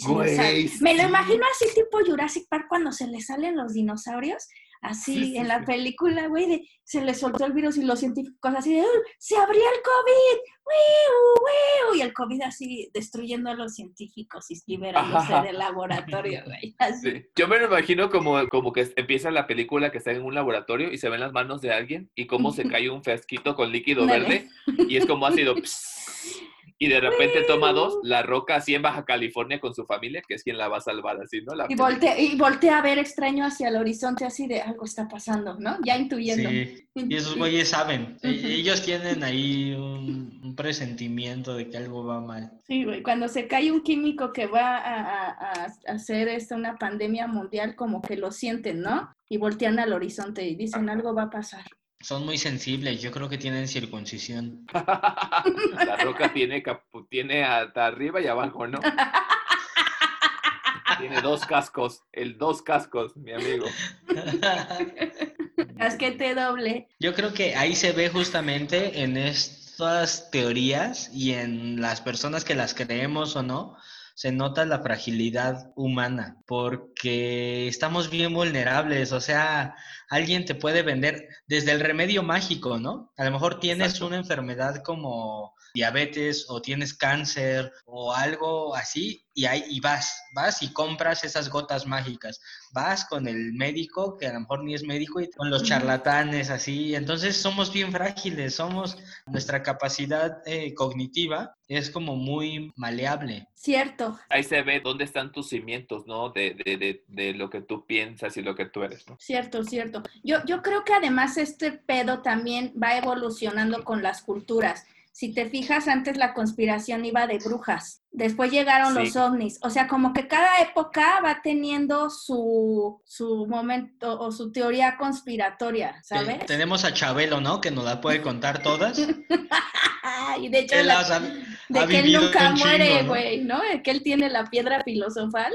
Me 0.81 0.95
lo 0.97 1.03
imagino 1.09 1.43
así 1.53 1.67
tipo 1.75 1.99
Jurassic 2.05 2.47
Park 2.49 2.67
cuando 2.69 2.93
se 2.93 3.07
le 3.07 3.21
salen 3.21 3.57
los 3.57 3.73
dinosaurios, 3.75 4.47
así 4.83 5.15
Sí, 5.15 5.25
sí, 5.33 5.37
en 5.37 5.49
la 5.49 5.61
sí. 5.61 5.65
película, 5.67 6.27
güey, 6.29 6.47
de 6.49 6.69
se 6.85 7.03
le 7.03 7.13
soltó 7.15 7.45
el 7.45 7.53
virus 7.53 7.77
y 7.77 7.83
los 7.83 7.99
científicos 7.99 8.53
así 8.57 8.75
de, 8.75 8.83
"Uh, 8.83 9.03
se 9.19 9.37
abrió 9.37 9.61
el 9.61 9.83
COVID, 9.83 10.39
¡Wiu, 10.69 11.93
wiu", 11.93 11.99
y 11.99 12.03
el 12.03 12.13
COVID 12.13 12.43
así 12.43 12.91
destruyendo 12.95 13.51
a 13.51 13.55
los 13.55 13.75
científicos 13.75 14.51
y 14.51 14.55
liberándose 14.67 15.33
Ajá. 15.35 15.43
del 15.43 15.59
laboratorio, 15.59 16.43
güey. 16.45 16.75
Yo 17.37 17.49
me 17.49 17.59
lo 17.59 17.67
imagino 17.67 18.11
como, 18.11 18.47
como 18.49 18.73
que 18.73 18.91
empieza 18.97 19.31
la 19.31 19.47
película 19.47 19.91
que 19.91 19.99
está 19.99 20.13
en 20.13 20.23
un 20.23 20.35
laboratorio 20.35 20.93
y 20.93 20.99
se 20.99 21.09
ven 21.09 21.21
las 21.21 21.33
manos 21.33 21.61
de 21.61 21.73
alguien 21.73 22.11
y 22.15 22.27
cómo 22.27 22.53
se 22.53 22.63
cae 22.69 22.89
un 22.91 23.03
frasquito 23.03 23.55
con 23.57 23.73
líquido 23.73 24.07
verde 24.07 24.49
y 24.89 24.97
es 24.97 25.07
como 25.07 25.27
ácido. 25.27 25.55
y 26.81 26.89
de 26.89 27.01
repente 27.01 27.43
toma 27.43 27.73
dos, 27.73 27.99
la 28.03 28.23
roca 28.23 28.57
así 28.57 28.75
en 28.75 28.83
Baja 28.83 29.05
California 29.05 29.59
con 29.61 29.75
su 29.75 29.85
familia, 29.85 30.23
que 30.27 30.35
es 30.35 30.45
quien 30.45 30.57
la 30.59 30.69
va 30.69 30.77
a 30.79 30.81
salvar 30.81 31.21
así, 31.21 31.43
¿no? 31.43 31.55
La 31.55 31.67
Y 31.69 31.75
voltea, 31.75 32.19
y 32.19 32.37
voltea 32.37 32.79
a 32.79 32.83
ver 32.83 32.99
extraño 32.99 33.45
hacia 33.45 33.69
el 33.69 33.77
horizonte 33.77 34.25
así 34.25 34.47
de 34.47 34.61
algo 34.61 34.85
está 34.85 35.09
pasando, 35.09 35.57
¿no? 35.59 35.77
Ya 35.85 35.97
intuyendo. 35.97 36.49
Sí, 36.49 36.87
y 36.95 37.17
esos 37.17 37.37
güeyes 37.37 37.69
saben. 37.69 38.17
E-. 38.23 38.29
Ellos 38.29 38.83
tienen 38.83 39.25
ahí 39.25 39.73
un, 39.73 40.41
un 40.43 40.55
presentimiento 40.57 41.55
de 41.55 41.69
que 41.69 41.77
algo 41.77 42.05
va 42.05 42.21
mal. 42.21 42.53
Sí, 42.67 42.85
güey, 42.85 43.03
cuando 43.03 43.29
se 43.29 43.49
cae 43.49 43.73
un 43.73 43.83
químico 43.83 44.33
que 44.33 44.47
va 44.47 44.77
a, 44.77 45.29
a- 45.31 45.65
a 45.65 45.93
hacer 45.93 46.29
esta 46.29 46.55
una 46.55 46.77
pandemia 46.77 47.27
mundial, 47.27 47.75
como 47.77 48.01
que 48.03 48.17
lo 48.17 48.31
sienten, 48.31 48.81
¿no? 48.83 49.11
Y 49.29 49.37
voltean 49.39 49.79
al 49.79 49.93
horizonte 49.93 50.47
y 50.47 50.55
dicen 50.55 50.89
algo 50.89 51.13
va 51.15 51.25
a 51.25 51.31
pasar. 51.31 51.65
Son 52.01 52.25
muy 52.25 52.39
sensibles, 52.39 53.03
yo 53.03 53.11
creo 53.11 53.29
que 53.29 53.39
tienen 53.39 53.67
circuncisión. 53.67 54.67
la 54.73 55.97
roca 56.03 56.33
tiene, 56.33 56.63
capu- 56.63 57.07
tiene 57.11 57.43
hasta 57.45 57.87
arriba 57.87 58.21
y 58.21 58.29
abajo, 58.29 58.67
¿no? 58.69 58.79
tiene 60.99 61.21
dos 61.21 61.45
cascos, 61.45 62.03
el 62.13 62.39
dos 62.39 62.63
cascos, 62.63 63.17
mi 63.17 63.33
amigo. 63.33 63.67
Casquete 65.79 66.35
doble. 66.35 66.89
Yo 67.01 67.15
creo 67.15 67.33
que 67.33 67.55
ahí 67.57 67.75
se 67.75 67.93
ve 67.93 68.09
justamente 68.09 69.03
en 69.03 69.17
estas 69.17 70.31
teorías 70.31 71.11
y 71.13 71.33
en 71.35 71.81
las 71.81 72.01
personas 72.01 72.45
que 72.45 72.55
las 72.55 72.75
creemos 72.75 73.35
o 73.37 73.43
no, 73.43 73.77
se 74.19 74.33
nota 74.33 74.65
la 74.65 74.81
fragilidad 74.81 75.71
humana, 75.77 76.39
porque 76.45 77.69
estamos 77.69 78.11
bien 78.11 78.35
vulnerables, 78.35 79.13
o 79.13 79.21
sea, 79.21 79.77
alguien 80.11 80.45
te 80.45 80.57
puede 80.57 80.83
vender 80.83 81.29
desde 81.47 81.71
el 81.71 81.79
remedio 81.79 82.25
mágico, 82.25 82.81
¿no? 82.81 83.13
A 83.17 83.25
lo 83.27 83.31
mejor 83.31 83.61
tienes 83.61 83.91
Exacto. 83.91 84.09
una 84.09 84.17
enfermedad 84.17 84.83
como 84.83 85.55
diabetes 85.75 86.47
o 86.49 86.61
tienes 86.61 86.95
cáncer 86.95 87.73
o 87.85 88.15
algo 88.15 88.75
así 88.75 89.25
y 89.35 89.47
ahí 89.47 89.63
y 89.69 89.81
vas, 89.81 90.21
vas 90.35 90.63
y 90.63 90.73
compras 90.73 91.23
esas 91.23 91.49
gotas 91.49 91.87
mágicas. 91.87 92.41
Vas 92.73 93.05
con 93.05 93.29
el 93.29 93.53
médico 93.53 94.17
que 94.17 94.27
a 94.27 94.33
lo 94.33 94.41
mejor 94.41 94.65
ni 94.65 94.75
es 94.75 94.83
médico 94.83 95.21
y 95.21 95.31
con 95.31 95.51
los 95.51 95.63
charlatanes 95.63 96.51
así, 96.51 96.95
entonces 96.95 97.37
somos 97.37 97.73
bien 97.73 97.93
frágiles, 97.93 98.57
somos 98.57 98.99
nuestra 99.27 99.63
capacidad 99.63 100.43
eh, 100.47 100.75
cognitiva 100.75 101.55
es 101.69 101.91
como 101.91 102.17
muy 102.17 102.73
maleable. 102.77 103.47
Cierto, 103.55 104.19
Ahí 104.31 104.43
se 104.43 104.63
ve 104.63 104.81
dónde 104.81 105.05
están 105.05 105.33
tus 105.33 105.49
cimientos, 105.49 106.07
¿no? 106.07 106.31
De, 106.31 106.55
de, 106.65 106.77
de, 106.77 107.05
de 107.09 107.35
lo 107.35 107.51
que 107.51 107.61
tú 107.61 107.85
piensas 107.87 108.37
y 108.37 108.43
lo 108.43 108.55
que 108.55 108.67
tú 108.67 108.83
eres, 108.83 109.07
¿no? 109.07 109.17
cierto, 109.21 109.63
cierto. 109.65 110.03
Yo, 110.23 110.39
yo 110.47 110.63
creo 110.63 110.85
que 110.85 110.95
además 110.95 111.37
este 111.37 111.73
pedo 111.73 112.23
también 112.23 112.73
va 112.83 112.97
evolucionando 112.97 113.85
con 113.85 114.03
las 114.03 114.23
culturas. 114.23 114.87
Si 115.19 115.35
te 115.35 115.51
fijas, 115.51 115.89
antes 115.89 116.17
la 116.17 116.33
conspiración 116.33 117.05
iba 117.05 117.27
de 117.27 117.39
brujas, 117.39 118.05
después 118.13 118.53
llegaron 118.53 118.93
Sí. 118.95 119.01
los 119.01 119.17
ovnis, 119.17 119.59
o 119.63 119.69
sea, 119.71 119.89
como 119.89 120.13
que 120.13 120.29
cada 120.29 120.61
época 120.63 121.21
va 121.25 121.41
teniendo 121.43 122.09
su, 122.09 123.03
su 123.05 123.45
momento 123.49 124.21
o 124.21 124.31
su 124.31 124.53
teoría 124.53 124.97
conspiratoria, 124.97 126.01
¿sabes? 126.05 126.47
tenemos 126.47 126.85
a 126.85 126.95
Chabelo, 126.95 127.41
¿no? 127.41 127.61
Que 127.61 127.73
nos 127.73 127.85
la 127.85 128.01
puede 128.01 128.23
contar 128.23 128.63
todas. 128.63 128.97
y 130.41 130.49
de 130.51 130.59
hecho, 130.61 130.77
Él 130.77 130.87
la- 130.87 131.01
ha- 131.01 131.21
de 131.69 131.81
ha 131.81 131.87
que 131.89 131.99
él 131.99 132.13
nunca 132.13 132.53
muere, 132.53 133.03
¿no? 133.03 133.09
güey, 133.09 133.41
¿no? 133.45 133.61
De 133.61 133.83
que 133.83 133.91
él 133.91 134.05
tiene 134.05 134.31
la 134.31 134.45
piedra 134.45 134.85
filosofal. 134.85 135.53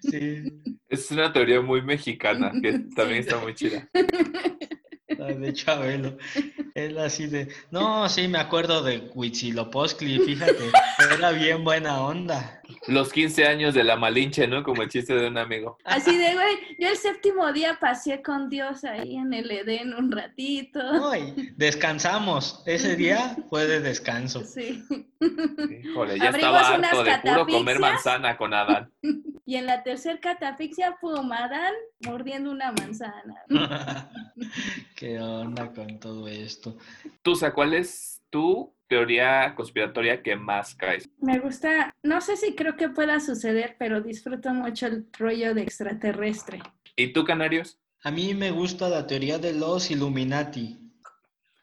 Sí, 0.00 0.42
Es 0.90 1.10
una 1.10 1.32
teoría 1.32 1.62
muy 1.62 1.80
mexicana 1.80 2.52
que 2.62 2.72
también 2.94 3.22
Sí. 3.22 3.28
está 3.30 3.38
muy 3.40 3.54
chida. 3.54 3.88
de 5.16 5.52
Chabelo. 5.52 6.16
Él 6.74 6.98
así 6.98 7.26
de, 7.26 7.48
no, 7.70 8.08
sí, 8.08 8.28
me 8.28 8.38
acuerdo 8.38 8.82
de 8.82 9.10
Huitzilopochtli, 9.14 10.18
fíjate, 10.20 10.70
era 11.12 11.30
bien 11.30 11.64
buena 11.64 12.00
onda. 12.00 12.60
Los 12.86 13.12
15 13.12 13.46
años 13.46 13.74
de 13.74 13.84
la 13.84 13.96
Malinche, 13.96 14.46
¿no? 14.46 14.62
Como 14.62 14.82
el 14.82 14.88
chiste 14.88 15.14
de 15.14 15.28
un 15.28 15.38
amigo. 15.38 15.78
Así 15.84 16.16
de, 16.16 16.34
güey, 16.34 16.76
yo 16.78 16.88
el 16.88 16.96
séptimo 16.96 17.52
día 17.52 17.78
pasé 17.80 18.22
con 18.22 18.48
Dios 18.48 18.84
ahí 18.84 19.16
en 19.16 19.32
el 19.32 19.50
Edén 19.50 19.94
un 19.94 20.10
ratito. 20.10 20.82
No, 20.82 21.14
y 21.14 21.52
descansamos, 21.56 22.62
ese 22.66 22.96
día 22.96 23.36
fue 23.48 23.66
de 23.66 23.80
descanso. 23.80 24.44
Sí. 24.44 24.82
Híjole, 25.20 26.18
ya 26.18 26.28
Abrimos 26.28 26.60
estaba 26.60 26.68
harto 26.68 27.04
de 27.04 27.18
puro 27.18 27.46
comer 27.46 27.78
manzana 27.78 28.36
con 28.36 28.54
Adán. 28.54 28.90
Y 29.46 29.56
en 29.56 29.66
la 29.66 29.82
tercer 29.82 30.20
catafixia, 30.20 30.96
pum, 30.98 31.30
Adán 31.30 31.74
mordiendo 32.00 32.50
una 32.50 32.72
manzana. 32.72 33.44
¿Qué 34.96 35.20
onda 35.20 35.70
con 35.70 36.00
todo 36.00 36.26
esto? 36.28 36.78
Tusa, 37.22 37.52
¿cuál 37.52 37.74
es 37.74 38.22
tu 38.30 38.73
teoría 38.88 39.54
conspiratoria 39.54 40.22
que 40.22 40.36
más 40.36 40.74
caes? 40.74 41.08
Me 41.18 41.38
gusta, 41.38 41.94
no 42.02 42.20
sé 42.20 42.36
si 42.36 42.54
creo 42.54 42.76
que 42.76 42.88
pueda 42.88 43.20
suceder, 43.20 43.76
pero 43.78 44.00
disfruto 44.00 44.52
mucho 44.52 44.86
el 44.86 45.06
rollo 45.18 45.54
de 45.54 45.62
extraterrestre. 45.62 46.60
¿Y 46.96 47.12
tú, 47.12 47.24
Canarios? 47.24 47.78
A 48.02 48.10
mí 48.10 48.34
me 48.34 48.50
gusta 48.50 48.88
la 48.88 49.06
teoría 49.06 49.38
de 49.38 49.54
los 49.54 49.90
Illuminati. 49.90 50.78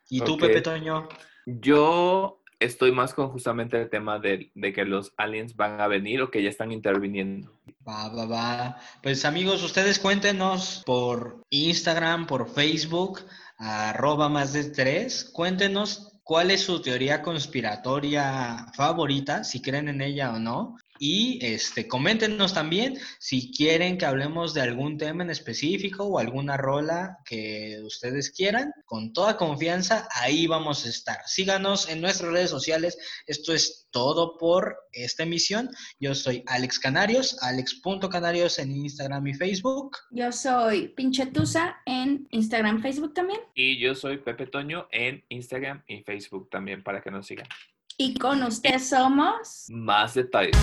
¿Y 0.09 0.21
tú. 0.21 0.37
Pepe 0.37 0.61
Toño? 0.61 1.07
Yo 1.45 2.41
estoy 2.59 2.91
más 2.91 3.13
con 3.13 3.29
justamente 3.29 3.81
el 3.81 3.89
tema 3.89 4.19
de, 4.19 4.51
de 4.53 4.73
que 4.73 4.85
los 4.85 5.13
aliens 5.17 5.55
van 5.55 5.79
a 5.81 5.87
venir 5.87 6.21
o 6.21 6.31
que 6.31 6.43
ya 6.43 6.49
están 6.49 6.71
interviniendo. 6.71 7.59
Va, 7.87 8.09
va, 8.09 8.25
va. 8.25 8.77
Pues 9.01 9.25
amigos, 9.25 9.63
ustedes 9.63 9.99
cuéntenos 9.99 10.83
por 10.85 11.43
Instagram, 11.49 12.27
por 12.27 12.49
Facebook, 12.49 13.21
arroba 13.57 14.29
más 14.29 14.53
de 14.53 14.65
tres. 14.65 15.29
Cuéntenos 15.33 16.10
cuál 16.23 16.51
es 16.51 16.61
su 16.61 16.81
teoría 16.81 17.21
conspiratoria 17.21 18.67
favorita, 18.73 19.43
si 19.43 19.61
creen 19.61 19.89
en 19.89 20.01
ella 20.01 20.33
o 20.33 20.39
no. 20.39 20.77
Y 21.03 21.39
este, 21.41 21.87
coméntenos 21.87 22.53
también 22.53 22.95
si 23.17 23.51
quieren 23.51 23.97
que 23.97 24.05
hablemos 24.05 24.53
de 24.53 24.61
algún 24.61 24.99
tema 24.99 25.23
en 25.23 25.31
específico 25.31 26.03
o 26.03 26.19
alguna 26.19 26.57
rola 26.57 27.17
que 27.25 27.79
ustedes 27.83 28.29
quieran. 28.29 28.71
Con 28.85 29.11
toda 29.11 29.35
confianza, 29.35 30.07
ahí 30.13 30.45
vamos 30.45 30.85
a 30.85 30.89
estar. 30.89 31.17
Síganos 31.25 31.89
en 31.89 32.01
nuestras 32.01 32.31
redes 32.31 32.51
sociales. 32.51 32.99
Esto 33.25 33.51
es 33.51 33.87
todo 33.89 34.37
por 34.37 34.77
esta 34.91 35.23
emisión. 35.23 35.71
Yo 35.99 36.13
soy 36.13 36.43
Alex 36.45 36.77
Canarios, 36.77 37.35
alex.canarios 37.41 38.59
en 38.59 38.71
Instagram 38.71 39.25
y 39.25 39.33
Facebook. 39.33 39.97
Yo 40.11 40.31
soy 40.31 40.89
Pinche 40.89 41.25
Tusa 41.25 41.81
en 41.87 42.27
Instagram, 42.29 42.79
Facebook 42.79 43.15
también. 43.15 43.39
Y 43.55 43.79
yo 43.79 43.95
soy 43.95 44.19
Pepe 44.19 44.45
Toño 44.45 44.87
en 44.91 45.25
Instagram 45.29 45.81
y 45.87 46.03
Facebook 46.03 46.47
también 46.51 46.83
para 46.83 47.01
que 47.01 47.09
nos 47.09 47.25
sigan. 47.25 47.47
Y 48.03 48.15
con 48.15 48.41
ustedes 48.41 48.89
somos... 48.89 49.67
Más 49.69 50.15
detalles. 50.15 50.57